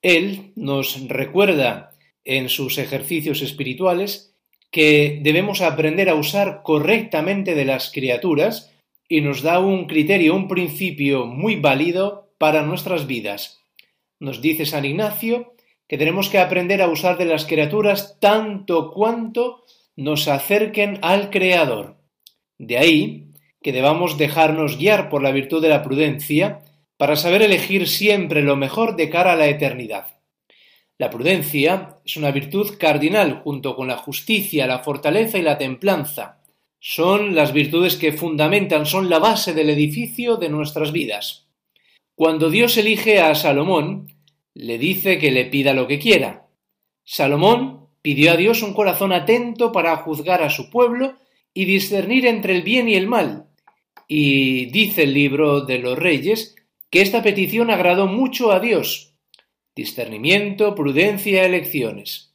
[0.00, 1.92] Él nos recuerda
[2.24, 4.34] en sus ejercicios espirituales
[4.70, 8.72] que debemos aprender a usar correctamente de las criaturas
[9.08, 13.60] y nos da un criterio, un principio muy válido para nuestras vidas.
[14.18, 15.54] Nos dice San Ignacio
[15.88, 21.96] que tenemos que aprender a usar de las criaturas tanto cuanto nos acerquen al Creador.
[22.58, 23.25] De ahí
[23.66, 26.60] que debamos dejarnos guiar por la virtud de la prudencia
[26.96, 30.20] para saber elegir siempre lo mejor de cara a la eternidad.
[30.98, 36.38] La prudencia es una virtud cardinal junto con la justicia, la fortaleza y la templanza.
[36.78, 41.48] Son las virtudes que fundamentan, son la base del edificio de nuestras vidas.
[42.14, 44.12] Cuando Dios elige a Salomón,
[44.54, 46.46] le dice que le pida lo que quiera.
[47.02, 51.16] Salomón pidió a Dios un corazón atento para juzgar a su pueblo
[51.52, 53.45] y discernir entre el bien y el mal,
[54.08, 56.54] y dice el libro de los reyes
[56.90, 59.14] que esta petición agradó mucho a Dios.
[59.74, 62.34] Discernimiento, prudencia, elecciones.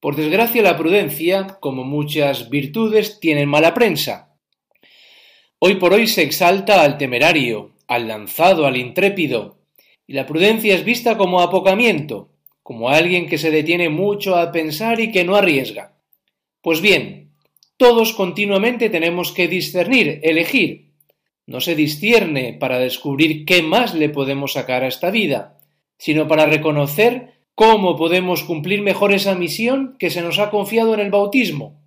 [0.00, 4.34] Por desgracia la prudencia, como muchas virtudes, tiene mala prensa.
[5.58, 9.58] Hoy por hoy se exalta al temerario, al lanzado, al intrépido,
[10.06, 15.00] y la prudencia es vista como apocamiento, como alguien que se detiene mucho a pensar
[15.00, 15.98] y que no arriesga.
[16.62, 17.32] Pues bien,
[17.76, 20.89] todos continuamente tenemos que discernir, elegir,
[21.50, 25.58] no se discierne para descubrir qué más le podemos sacar a esta vida,
[25.98, 31.00] sino para reconocer cómo podemos cumplir mejor esa misión que se nos ha confiado en
[31.00, 31.82] el bautismo.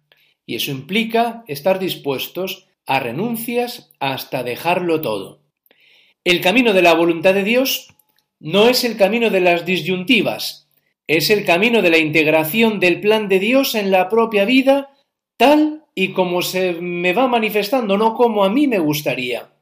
[0.45, 5.39] Y eso implica estar dispuestos a renuncias hasta dejarlo todo.
[6.25, 7.87] El camino de la voluntad de Dios
[8.41, 10.67] no es el camino de las disyuntivas,
[11.07, 14.89] es el camino de la integración del plan de Dios en la propia vida
[15.37, 19.52] tal y como se me va manifestando, no como a mí me gustaría.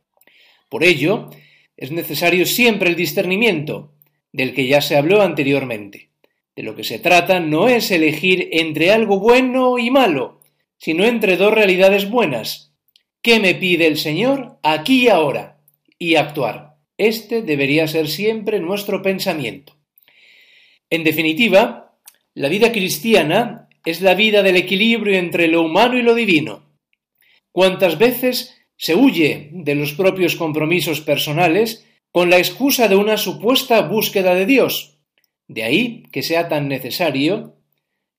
[0.72, 1.30] Por ello,
[1.76, 3.92] es necesario siempre el discernimiento,
[4.32, 6.12] del que ya se habló anteriormente.
[6.56, 10.40] De lo que se trata no es elegir entre algo bueno y malo,
[10.78, 12.74] sino entre dos realidades buenas.
[13.22, 15.60] ¿Qué me pide el Señor aquí y ahora?
[16.00, 16.78] Y actuar.
[16.98, 19.76] Este debería ser siempre nuestro pensamiento.
[20.90, 21.98] En definitiva,
[22.34, 26.64] la vida cristiana es la vida del equilibrio entre lo humano y lo divino.
[27.52, 33.80] ¿Cuántas veces se huye de los propios compromisos personales con la excusa de una supuesta
[33.84, 34.98] búsqueda de Dios.
[35.48, 37.58] De ahí que sea tan necesario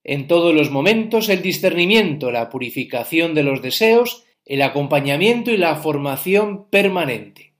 [0.05, 5.75] en todos los momentos el discernimiento, la purificación de los deseos, el acompañamiento y la
[5.75, 7.55] formación permanente.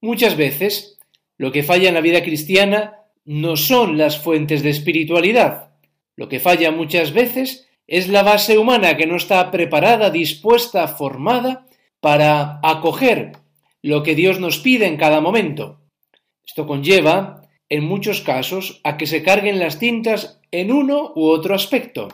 [0.00, 0.98] Muchas veces
[1.36, 5.74] lo que falla en la vida cristiana no son las fuentes de espiritualidad.
[6.16, 11.66] Lo que falla muchas veces es la base humana que no está preparada, dispuesta, formada
[12.02, 13.30] para acoger
[13.80, 15.80] lo que Dios nos pide en cada momento.
[16.44, 21.54] Esto conlleva, en muchos casos, a que se carguen las tintas en uno u otro
[21.54, 22.08] aspecto.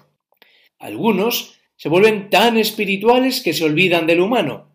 [0.79, 4.75] Algunos se vuelven tan espirituales que se olvidan del humano,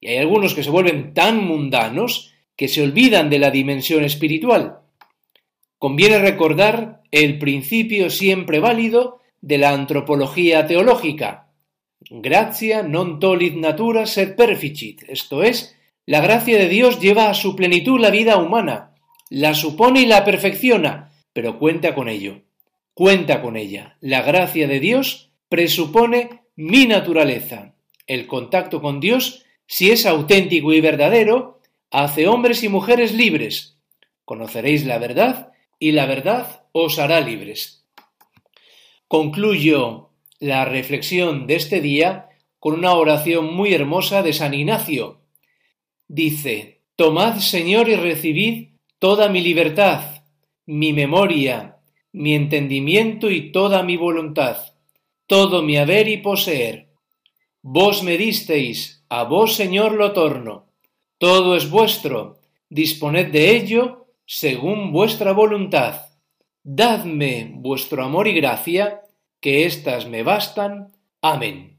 [0.00, 4.78] y hay algunos que se vuelven tan mundanos que se olvidan de la dimensión espiritual.
[5.76, 11.51] Conviene recordar el principio siempre válido de la antropología teológica,
[12.10, 17.54] Gracia non tolit natura sed perficit, esto es, la gracia de Dios lleva a su
[17.54, 18.94] plenitud la vida humana,
[19.30, 22.42] la supone y la perfecciona, pero cuenta con ello,
[22.94, 23.96] cuenta con ella.
[24.00, 27.74] La gracia de Dios presupone mi naturaleza.
[28.06, 33.78] El contacto con Dios, si es auténtico y verdadero, hace hombres y mujeres libres.
[34.24, 37.86] Conoceréis la verdad y la verdad os hará libres.
[39.08, 40.11] Concluyo
[40.42, 42.28] la reflexión de este día
[42.58, 45.20] con una oración muy hermosa de San Ignacio.
[46.08, 50.24] Dice, Tomad, Señor, y recibid toda mi libertad,
[50.66, 51.76] mi memoria,
[52.10, 54.56] mi entendimiento y toda mi voluntad,
[55.28, 56.88] todo mi haber y poseer.
[57.62, 60.66] Vos me disteis, a vos, Señor, lo torno.
[61.18, 66.00] Todo es vuestro, disponed de ello según vuestra voluntad.
[66.64, 69.02] Dadme vuestro amor y gracia,
[69.42, 70.92] que éstas me bastan.
[71.20, 71.76] Amén.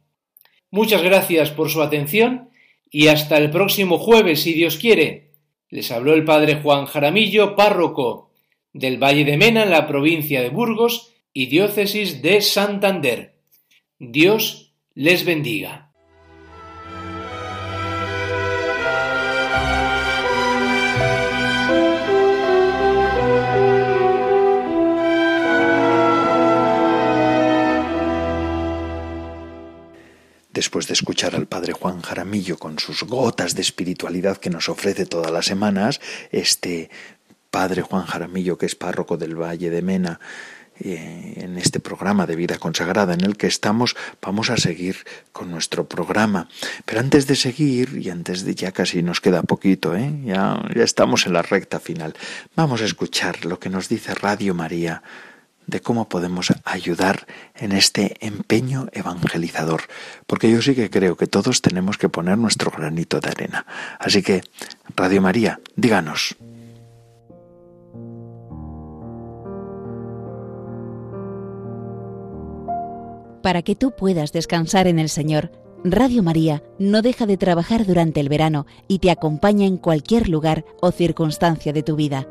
[0.69, 2.49] Muchas gracias por su atención
[2.91, 5.31] y hasta el próximo jueves, si Dios quiere.
[5.69, 8.29] Les habló el padre Juan Jaramillo, párroco
[8.73, 13.35] del Valle de Mena en la provincia de Burgos y diócesis de Santander.
[13.97, 15.82] Dios les bendiga.
[30.53, 35.07] Después de escuchar al padre Juan Jaramillo con sus gotas de espiritualidad que nos ofrece
[35.07, 35.99] todas las semanas,
[36.31, 36.91] este
[37.49, 40.19] padre Juan Jaramillo, que es párroco del Valle de Mena,
[40.79, 44.97] eh, en este programa de vida consagrada en el que estamos, vamos a seguir
[45.31, 46.49] con nuestro programa.
[46.85, 50.11] Pero antes de seguir, y antes de ya casi nos queda poquito, ¿eh?
[50.23, 52.15] ya, ya estamos en la recta final,
[52.55, 55.01] vamos a escuchar lo que nos dice Radio María
[55.67, 59.83] de cómo podemos ayudar en este empeño evangelizador,
[60.27, 63.65] porque yo sí que creo que todos tenemos que poner nuestro granito de arena.
[63.99, 64.43] Así que,
[64.95, 66.35] Radio María, díganos.
[73.41, 75.51] Para que tú puedas descansar en el Señor,
[75.83, 80.63] Radio María no deja de trabajar durante el verano y te acompaña en cualquier lugar
[80.81, 82.25] o circunstancia de tu vida.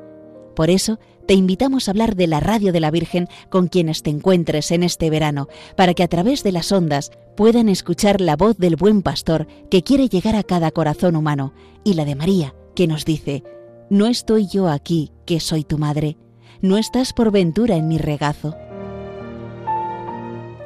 [0.57, 0.99] Por eso,
[1.33, 4.83] te invitamos a hablar de la radio de la Virgen con quienes te encuentres en
[4.83, 9.01] este verano, para que a través de las ondas puedan escuchar la voz del buen
[9.01, 11.55] pastor que quiere llegar a cada corazón humano,
[11.85, 13.45] y la de María, que nos dice,
[13.89, 16.19] No estoy yo aquí, que soy tu madre,
[16.61, 18.55] no estás por ventura en mi regazo.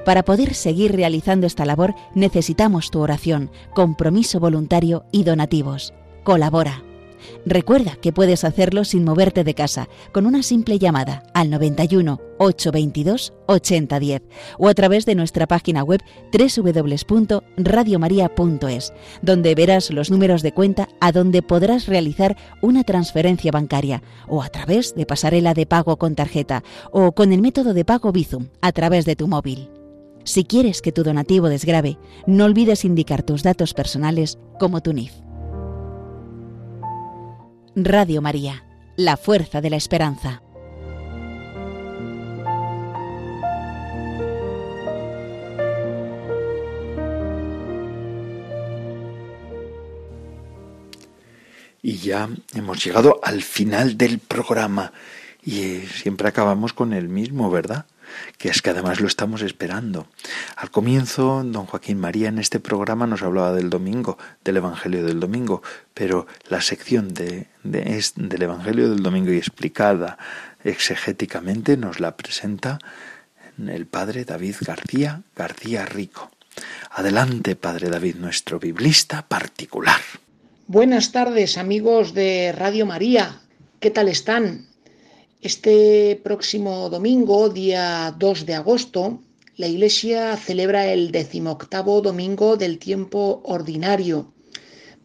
[0.04, 5.94] Para poder seguir realizando esta labor necesitamos tu oración, compromiso voluntario y donativos.
[6.24, 6.82] Colabora.
[7.44, 13.32] Recuerda que puedes hacerlo sin moverte de casa, con una simple llamada al 91 822
[13.46, 14.22] 8010
[14.58, 16.02] o a través de nuestra página web
[16.32, 18.92] www.radiomaria.es,
[19.22, 24.48] donde verás los números de cuenta a donde podrás realizar una transferencia bancaria o a
[24.48, 28.72] través de pasarela de pago con tarjeta o con el método de pago Bizum a
[28.72, 29.70] través de tu móvil.
[30.24, 35.25] Si quieres que tu donativo desgrabe, no olvides indicar tus datos personales como tu NIF.
[37.78, 38.64] Radio María,
[38.96, 40.40] la fuerza de la esperanza.
[51.82, 54.94] Y ya hemos llegado al final del programa
[55.44, 57.84] y siempre acabamos con el mismo, ¿verdad?
[58.38, 60.08] Que es que además lo estamos esperando.
[60.56, 65.20] Al comienzo, don Joaquín María en este programa nos hablaba del domingo, del Evangelio del
[65.20, 65.62] domingo,
[65.94, 70.18] pero la sección de, del Evangelio del domingo y explicada
[70.64, 72.78] exegéticamente nos la presenta
[73.58, 76.30] el padre David García García Rico.
[76.90, 80.00] Adelante, padre David, nuestro biblista particular.
[80.66, 83.40] Buenas tardes, amigos de Radio María.
[83.80, 84.66] ¿Qué tal están?
[85.46, 89.20] Este próximo domingo, día 2 de agosto,
[89.56, 94.32] la Iglesia celebra el decimoctavo domingo del tiempo ordinario.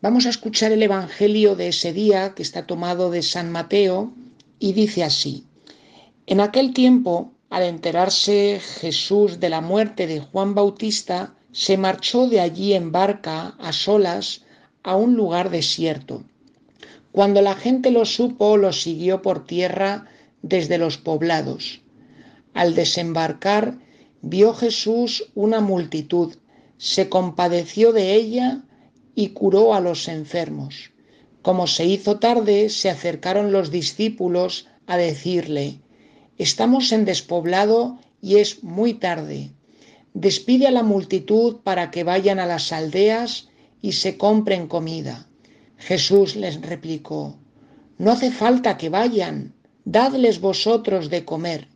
[0.01, 4.15] Vamos a escuchar el Evangelio de ese día, que está tomado de San Mateo,
[4.57, 5.45] y dice así.
[6.25, 12.39] En aquel tiempo, al enterarse Jesús de la muerte de Juan Bautista, se marchó de
[12.39, 14.41] allí en barca, a solas,
[14.81, 16.23] a un lugar desierto.
[17.11, 20.07] Cuando la gente lo supo, lo siguió por tierra
[20.41, 21.81] desde los poblados.
[22.53, 23.77] Al desembarcar,
[24.21, 26.35] vio Jesús una multitud,
[26.77, 28.63] se compadeció de ella
[29.15, 30.91] y curó a los enfermos.
[31.41, 35.79] Como se hizo tarde, se acercaron los discípulos a decirle,
[36.37, 39.51] Estamos en despoblado y es muy tarde.
[40.13, 43.47] Despide a la multitud para que vayan a las aldeas
[43.81, 45.27] y se compren comida.
[45.77, 47.37] Jesús les replicó,
[47.97, 49.53] No hace falta que vayan,
[49.85, 51.67] dadles vosotros de comer.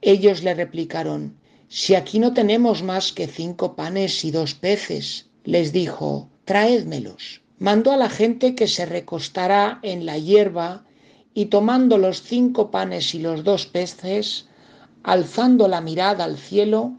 [0.00, 1.38] Ellos le replicaron,
[1.68, 7.42] si aquí no tenemos más que cinco panes y dos peces, les dijo, traédmelos.
[7.58, 10.84] Mandó a la gente que se recostara en la hierba
[11.32, 14.46] y tomando los cinco panes y los dos peces,
[15.02, 16.98] alzando la mirada al cielo,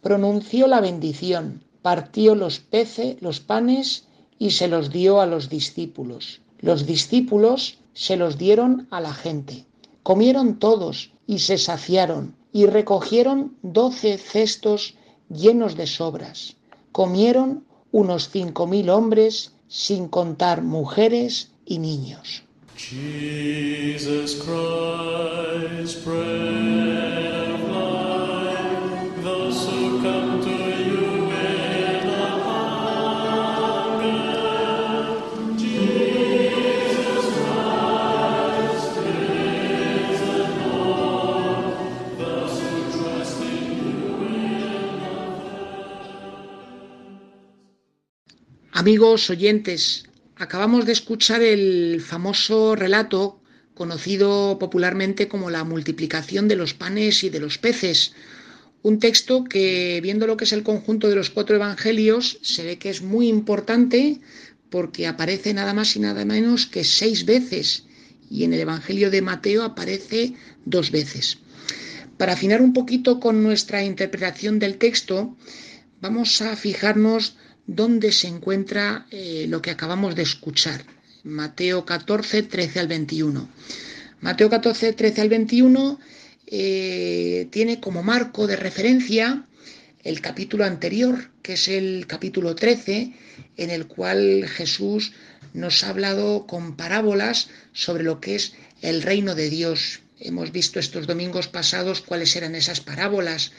[0.00, 4.06] pronunció la bendición, partió los peces, los panes
[4.38, 6.40] y se los dio a los discípulos.
[6.58, 9.66] Los discípulos se los dieron a la gente.
[10.06, 14.94] Comieron todos y se saciaron y recogieron doce cestos
[15.28, 16.54] llenos de sobras.
[16.92, 22.44] Comieron unos cinco mil hombres sin contar mujeres y niños.
[48.78, 50.04] Amigos oyentes,
[50.36, 53.40] acabamos de escuchar el famoso relato
[53.72, 58.12] conocido popularmente como la multiplicación de los panes y de los peces.
[58.82, 62.76] Un texto que, viendo lo que es el conjunto de los cuatro evangelios, se ve
[62.76, 64.20] que es muy importante
[64.68, 67.86] porque aparece nada más y nada menos que seis veces
[68.30, 70.34] y en el Evangelio de Mateo aparece
[70.66, 71.38] dos veces.
[72.18, 75.34] Para afinar un poquito con nuestra interpretación del texto,
[76.02, 80.84] vamos a fijarnos dónde se encuentra eh, lo que acabamos de escuchar.
[81.24, 83.48] Mateo 14, 13 al 21.
[84.20, 86.00] Mateo 14, 13 al 21
[86.46, 89.44] eh, tiene como marco de referencia
[90.04, 93.12] el capítulo anterior, que es el capítulo 13,
[93.56, 95.12] en el cual Jesús
[95.52, 98.52] nos ha hablado con parábolas sobre lo que es
[98.82, 100.00] el reino de Dios.
[100.20, 103.52] Hemos visto estos domingos pasados cuáles eran esas parábolas,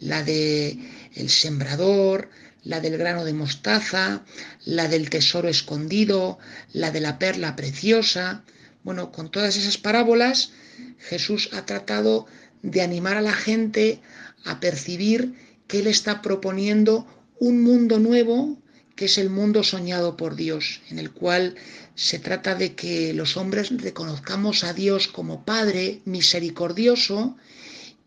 [0.00, 0.78] la de
[1.14, 2.30] el sembrador,
[2.64, 4.22] la del grano de mostaza,
[4.64, 6.38] la del tesoro escondido,
[6.72, 8.44] la de la perla preciosa.
[8.82, 10.52] Bueno, con todas esas parábolas
[10.98, 12.26] Jesús ha tratado
[12.62, 14.00] de animar a la gente
[14.44, 15.34] a percibir
[15.66, 17.06] que Él está proponiendo
[17.38, 18.58] un mundo nuevo,
[18.96, 21.54] que es el mundo soñado por Dios, en el cual
[21.94, 27.36] se trata de que los hombres reconozcamos a Dios como Padre misericordioso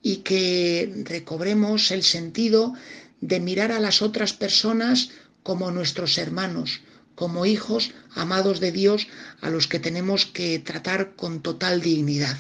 [0.02, 2.74] y que recobremos el sentido
[3.28, 5.10] de mirar a las otras personas
[5.44, 6.82] como nuestros hermanos,
[7.16, 9.08] como hijos amados de Dios
[9.40, 12.38] a los que tenemos que tratar con total dignidad.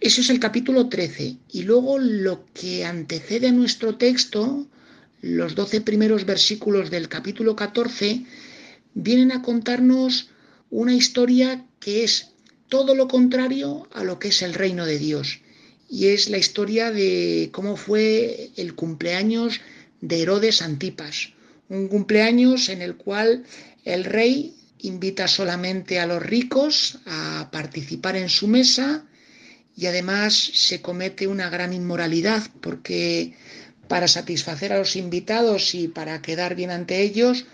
[0.00, 1.36] Ese es el capítulo 13.
[1.52, 4.66] Y luego lo que antecede a nuestro texto,
[5.20, 8.24] los doce primeros versículos del capítulo 14,
[8.94, 10.30] vienen a contarnos
[10.70, 12.32] una historia que es
[12.68, 15.40] todo lo contrario a lo que es el reino de Dios
[15.92, 19.60] y es la historia de cómo fue el cumpleaños
[20.00, 21.34] de Herodes Antipas,
[21.68, 23.44] un cumpleaños en el cual
[23.84, 29.04] el rey invita solamente a los ricos a participar en su mesa
[29.76, 33.34] y además se comete una gran inmoralidad porque
[33.86, 37.44] para satisfacer a los invitados y para quedar bien ante ellos,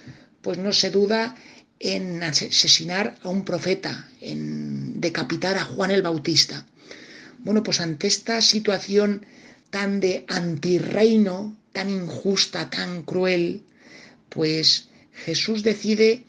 [0.42, 1.34] pues no se duda
[1.80, 6.64] en asesinar a un profeta, en decapitar a Juan el Bautista.
[7.38, 9.24] Bueno, pues ante esta situación
[9.70, 13.62] tan de antirreino, tan injusta, tan cruel,
[14.28, 16.24] pues Jesús decide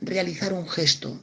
[0.00, 1.22] realizar un gesto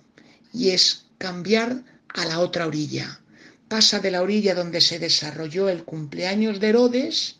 [0.53, 3.19] y es cambiar a la otra orilla.
[3.67, 7.37] Pasa de la orilla donde se desarrolló el cumpleaños de Herodes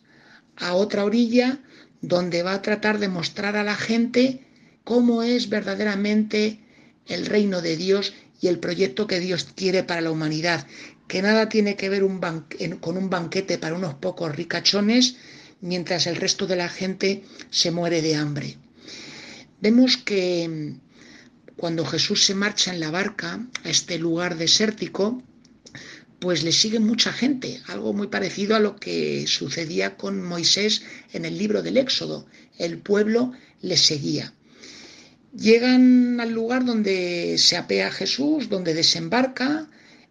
[0.56, 1.60] a otra orilla
[2.02, 4.46] donde va a tratar de mostrar a la gente
[4.84, 6.60] cómo es verdaderamente
[7.08, 10.68] el reino de Dios y el proyecto que Dios quiere para la humanidad,
[11.14, 12.02] que nada tiene que ver
[12.82, 15.16] con un banquete para unos pocos ricachones,
[15.62, 18.58] mientras el resto de la gente se muere de hambre.
[19.62, 25.22] Vemos que mm, cuando Jesús se marcha en la barca a este lugar desértico,
[26.18, 31.26] pues le sigue mucha gente, algo muy parecido a lo que sucedía con Moisés en
[31.26, 32.26] el libro del Éxodo.
[32.58, 34.34] El pueblo le seguía.
[35.32, 39.70] Llegan al lugar donde se apea Jesús, donde desembarca,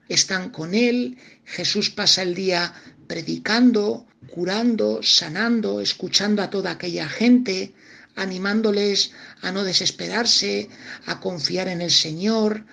[0.09, 2.75] están con Él, Jesús pasa el día
[3.07, 7.75] predicando, curando, sanando, escuchando a toda aquella gente,
[8.15, 10.69] animándoles a no desesperarse,
[11.07, 12.65] a confiar en el Señor,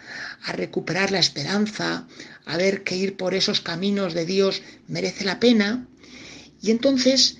[0.43, 2.07] a recuperar la esperanza,
[2.45, 5.87] a ver que ir por esos caminos de Dios merece la pena.
[6.61, 7.37] Y entonces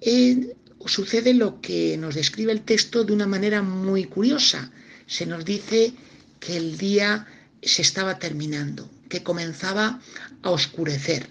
[0.00, 0.54] eh,
[0.86, 4.70] sucede lo que nos describe el texto de una manera muy curiosa.
[5.06, 5.92] Se nos dice
[6.40, 7.26] que el día
[7.62, 10.00] se estaba terminando que comenzaba
[10.42, 11.30] a oscurecer.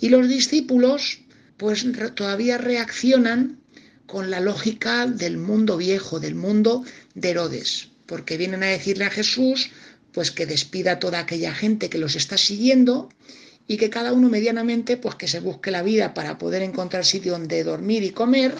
[0.00, 1.20] Y los discípulos
[1.56, 3.60] pues todavía reaccionan
[4.06, 6.84] con la lógica del mundo viejo, del mundo
[7.14, 9.70] de Herodes, porque vienen a decirle a Jesús
[10.12, 13.08] pues que despida a toda aquella gente que los está siguiendo
[13.66, 17.32] y que cada uno medianamente pues que se busque la vida para poder encontrar sitio
[17.32, 18.54] donde dormir y comer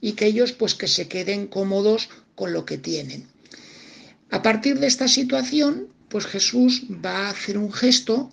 [0.00, 3.28] y que ellos pues que se queden cómodos con lo que tienen.
[4.30, 8.30] A partir de esta situación, pues Jesús va a hacer un gesto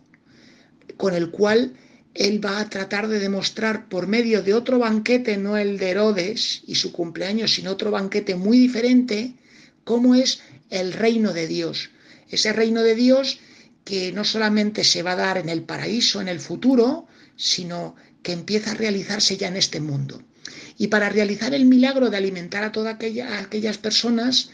[0.97, 1.75] con el cual
[2.15, 6.63] él va a tratar de demostrar por medio de otro banquete, no el de Herodes
[6.65, 9.35] y su cumpleaños, sino otro banquete muy diferente,
[9.83, 11.91] cómo es el reino de Dios.
[12.27, 13.39] Ese reino de Dios
[13.85, 18.33] que no solamente se va a dar en el paraíso, en el futuro, sino que
[18.33, 20.23] empieza a realizarse ya en este mundo.
[20.77, 24.49] Y para realizar el milagro de alimentar a todas aquellas personas,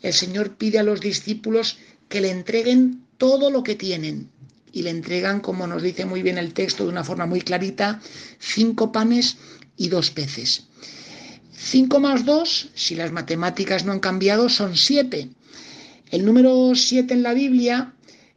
[0.00, 1.78] el Señor pide a los discípulos
[2.12, 4.28] que le entreguen todo lo que tienen.
[4.70, 8.02] Y le entregan, como nos dice muy bien el texto de una forma muy clarita,
[8.38, 9.38] cinco panes
[9.78, 10.64] y dos peces.
[11.54, 15.30] 5 más 2, si las matemáticas no han cambiado, son 7.
[16.10, 17.94] El número 7 en la Biblia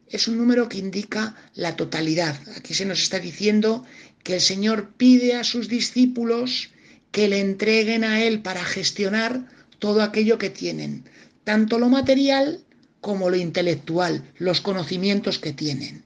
[0.08, 2.38] es un número que indica la totalidad.
[2.56, 3.84] Aquí se nos está diciendo
[4.22, 6.70] que el Señor pide a sus discípulos
[7.10, 9.50] que le entreguen a Él para gestionar
[9.80, 11.04] todo aquello que tienen,
[11.44, 12.62] tanto lo material
[13.06, 16.02] como lo intelectual, los conocimientos que tienen.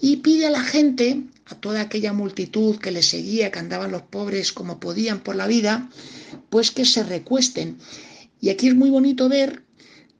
[0.00, 4.02] Y pide a la gente, a toda aquella multitud que le seguía, que andaban los
[4.02, 5.88] pobres como podían por la vida,
[6.50, 7.78] pues que se recuesten.
[8.40, 9.62] Y aquí es muy bonito ver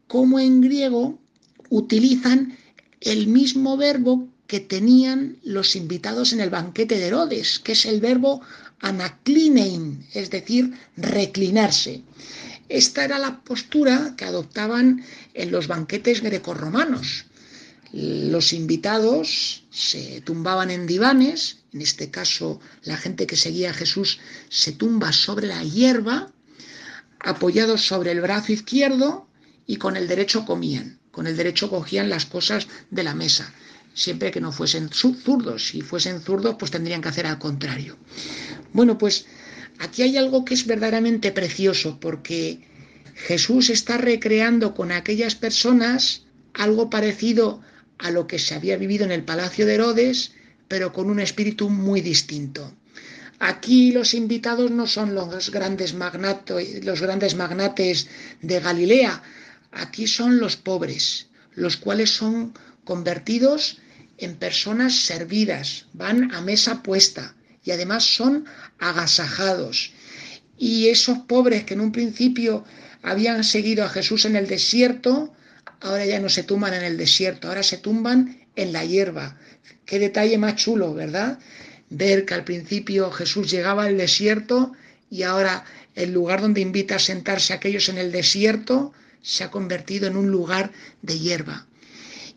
[0.07, 1.19] cómo en griego
[1.69, 2.57] utilizan
[3.01, 8.01] el mismo verbo que tenían los invitados en el banquete de Herodes, que es el
[8.01, 8.41] verbo
[8.79, 12.05] anaclinein, es decir, reclinarse.
[12.69, 15.03] Esta era la postura que adoptaban
[15.39, 17.27] en los banquetes grecorromanos.
[17.93, 24.19] Los invitados se tumbaban en divanes, en este caso la gente que seguía a Jesús
[24.51, 26.33] se tumba sobre la hierba,
[27.21, 29.29] apoyados sobre el brazo izquierdo
[29.67, 33.55] y con el derecho comían, con el derecho cogían las cosas de la mesa,
[33.95, 37.97] siempre que no fuesen zurdos, si fuesen zurdos pues tendrían que hacer al contrario.
[38.73, 39.27] Bueno, pues
[39.79, 42.68] aquí hay algo que es verdaderamente precioso porque
[43.27, 46.23] Jesús está recreando con aquellas personas
[46.55, 47.61] algo parecido
[47.99, 50.33] a lo que se había vivido en el palacio de Herodes,
[50.69, 52.73] pero con un espíritu muy distinto.
[53.41, 55.95] Aquí los invitados no son los grandes,
[56.83, 58.09] los grandes magnates
[58.41, 59.23] de Galilea,
[59.73, 62.55] aquí son los pobres, los cuales son
[62.85, 63.79] convertidos
[64.17, 68.47] en personas servidas, van a mesa puesta y además son
[68.79, 69.93] agasajados.
[70.57, 72.65] Y esos pobres que en un principio
[73.09, 75.33] habían seguido a Jesús en el desierto,
[75.81, 79.39] ahora ya no se tumban en el desierto, ahora se tumban en la hierba.
[79.87, 81.39] Qué detalle más chulo, ¿verdad?
[81.91, 84.73] Ver que al principio Jesús llegaba al desierto
[85.11, 88.93] y ahora el lugar donde invita a sentarse a aquellos en el desierto
[89.23, 91.67] se ha convertido en un lugar de hierba.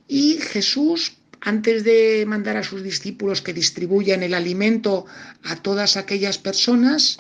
[0.08, 5.06] Y Jesús, antes de mandar a sus discípulos que distribuyan el alimento
[5.44, 7.18] a todas aquellas personas,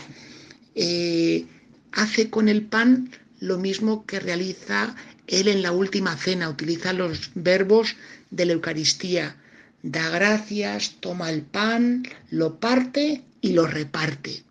[0.76, 1.46] eh,
[1.92, 4.96] hace con el pan lo mismo que realiza
[5.28, 7.98] él en la última cena, utiliza los verbos
[8.30, 9.36] de la Eucaristía.
[9.84, 14.44] Da gracias, toma el pan, lo parte y lo reparte.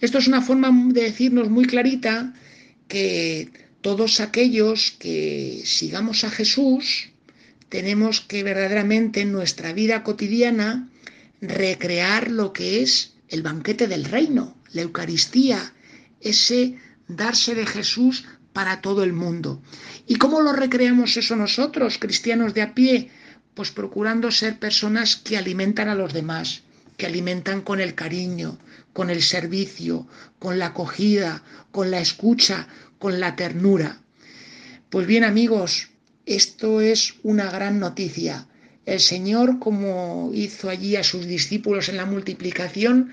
[0.00, 2.34] Esto es una forma de decirnos muy clarita
[2.88, 3.50] que
[3.80, 7.10] todos aquellos que sigamos a Jesús
[7.68, 10.88] tenemos que verdaderamente en nuestra vida cotidiana
[11.40, 15.72] recrear lo que es el banquete del reino, la Eucaristía,
[16.20, 16.76] ese
[17.16, 19.62] darse de Jesús para todo el mundo.
[20.06, 23.10] ¿Y cómo lo recreamos eso nosotros, cristianos de a pie?
[23.54, 26.62] Pues procurando ser personas que alimentan a los demás,
[26.96, 28.58] que alimentan con el cariño,
[28.92, 30.06] con el servicio,
[30.38, 34.00] con la acogida, con la escucha, con la ternura.
[34.90, 35.90] Pues bien amigos,
[36.26, 38.46] esto es una gran noticia.
[38.86, 43.12] El Señor, como hizo allí a sus discípulos en la multiplicación,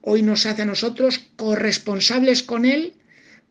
[0.00, 2.94] hoy nos hace a nosotros corresponsables con Él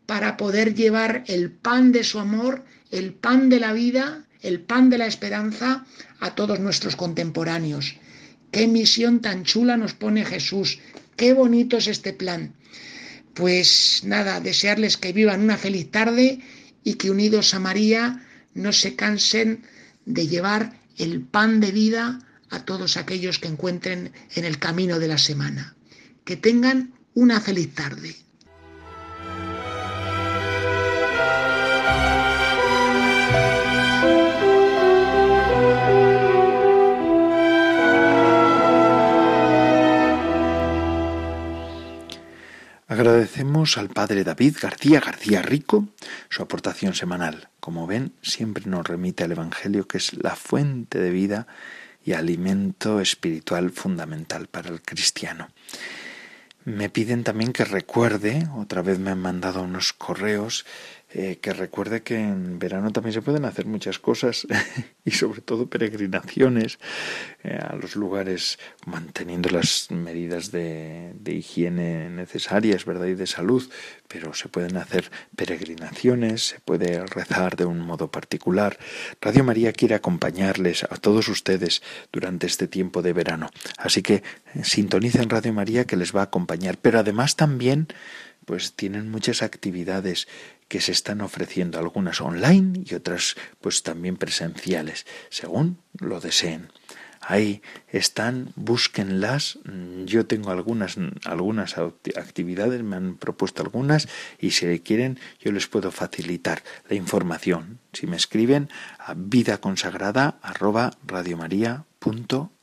[0.08, 4.88] para poder llevar el pan de su amor, el pan de la vida, el pan
[4.88, 5.84] de la esperanza
[6.18, 7.96] a todos nuestros contemporáneos.
[8.50, 10.78] Qué misión tan chula nos pone Jesús.
[11.14, 12.54] Qué bonito es este plan.
[13.34, 16.40] Pues nada, desearles que vivan una feliz tarde
[16.82, 19.62] y que unidos a María no se cansen
[20.06, 25.08] de llevar el pan de vida a todos aquellos que encuentren en el camino de
[25.08, 25.76] la semana.
[26.24, 28.16] Que tengan una feliz tarde.
[42.98, 45.86] Agradecemos al padre David García García Rico
[46.30, 47.48] su aportación semanal.
[47.60, 51.46] Como ven, siempre nos remite al Evangelio que es la fuente de vida
[52.04, 55.46] y alimento espiritual fundamental para el cristiano.
[56.64, 60.66] Me piden también que recuerde, otra vez me han mandado unos correos
[61.10, 64.46] eh, que recuerde que en verano también se pueden hacer muchas cosas
[65.06, 66.78] y sobre todo peregrinaciones
[67.42, 73.06] eh, a los lugares manteniendo las medidas de, higiene necesarias, ¿verdad?
[73.06, 73.70] Y de salud,
[74.06, 78.78] pero se pueden hacer peregrinaciones, se puede rezar de un modo particular.
[79.22, 81.82] Radio María quiere acompañarles a todos ustedes
[82.12, 83.48] durante este tiempo de verano,
[83.78, 84.22] así que eh,
[84.62, 87.88] sintonicen Radio María que les va a acompañar, pero además también
[88.48, 90.26] pues tienen muchas actividades
[90.68, 96.70] que se están ofreciendo, algunas online y otras pues también presenciales, según lo deseen.
[97.20, 99.58] Ahí están, búsquenlas.
[100.04, 104.08] Yo tengo algunas, algunas actividades, me han propuesto algunas
[104.38, 107.80] y si quieren yo les puedo facilitar la información.
[107.92, 110.38] Si me escriben a vida consagrada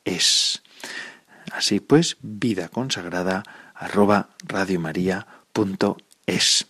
[0.04, 0.62] es
[1.52, 3.44] Así pues, vida consagrada
[6.26, 6.66] es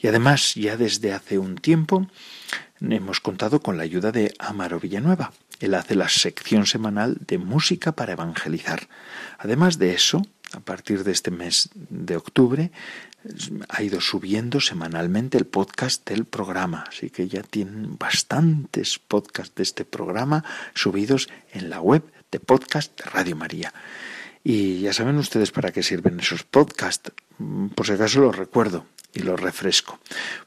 [0.00, 2.06] Y además, ya desde hace un tiempo
[2.80, 5.32] hemos contado con la ayuda de Amaro Villanueva.
[5.60, 8.88] Él hace la sección semanal de música para evangelizar.
[9.38, 12.70] Además de eso, a partir de este mes de octubre,
[13.68, 19.62] ha ido subiendo semanalmente el podcast del programa, así que ya tienen bastantes podcasts de
[19.62, 20.44] este programa
[20.74, 23.72] subidos en la web de podcast de Radio María.
[24.48, 27.10] Y ya saben ustedes para qué sirven esos podcasts.
[27.74, 29.98] Por si acaso los recuerdo y los refresco.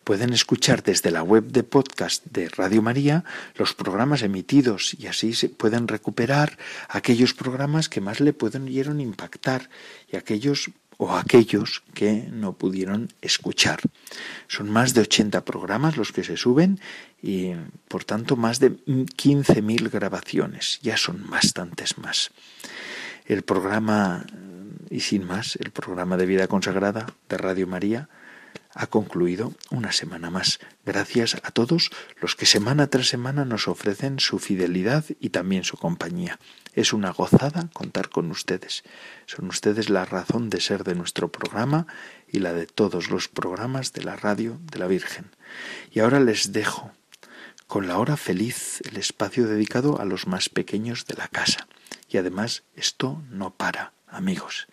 [0.05, 3.25] Pueden escuchar desde la web de podcast de Radio María
[3.55, 9.69] los programas emitidos y así se pueden recuperar aquellos programas que más le pudieron impactar
[10.09, 13.81] y aquellos o aquellos que no pudieron escuchar.
[14.47, 16.79] Son más de 80 programas los que se suben
[17.21, 17.51] y
[17.89, 20.79] por tanto más de 15.000 grabaciones.
[20.83, 22.31] Ya son bastantes más.
[23.29, 24.25] El programa,
[24.89, 28.09] y sin más, el programa de vida consagrada de Radio María
[28.73, 30.59] ha concluido una semana más.
[30.83, 35.77] Gracias a todos los que semana tras semana nos ofrecen su fidelidad y también su
[35.77, 36.39] compañía.
[36.73, 38.83] Es una gozada contar con ustedes.
[39.27, 41.85] Son ustedes la razón de ser de nuestro programa
[42.27, 45.29] y la de todos los programas de la radio de la Virgen.
[45.91, 46.93] Y ahora les dejo
[47.67, 51.67] con la hora feliz, el espacio dedicado a los más pequeños de la casa.
[52.09, 54.67] Y además esto no para, amigos.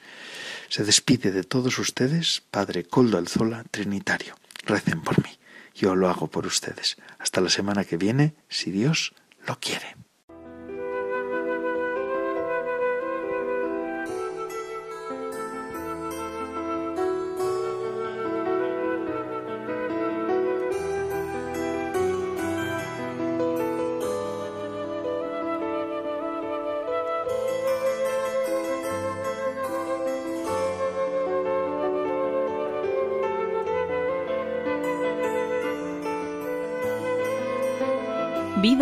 [0.69, 4.35] Se despide de todos ustedes, Padre Coldo Alzola, Trinitario.
[4.65, 5.31] Recen por mí.
[5.75, 6.97] Yo lo hago por ustedes.
[7.19, 9.15] Hasta la semana que viene, si Dios
[9.47, 10.06] lo quiere.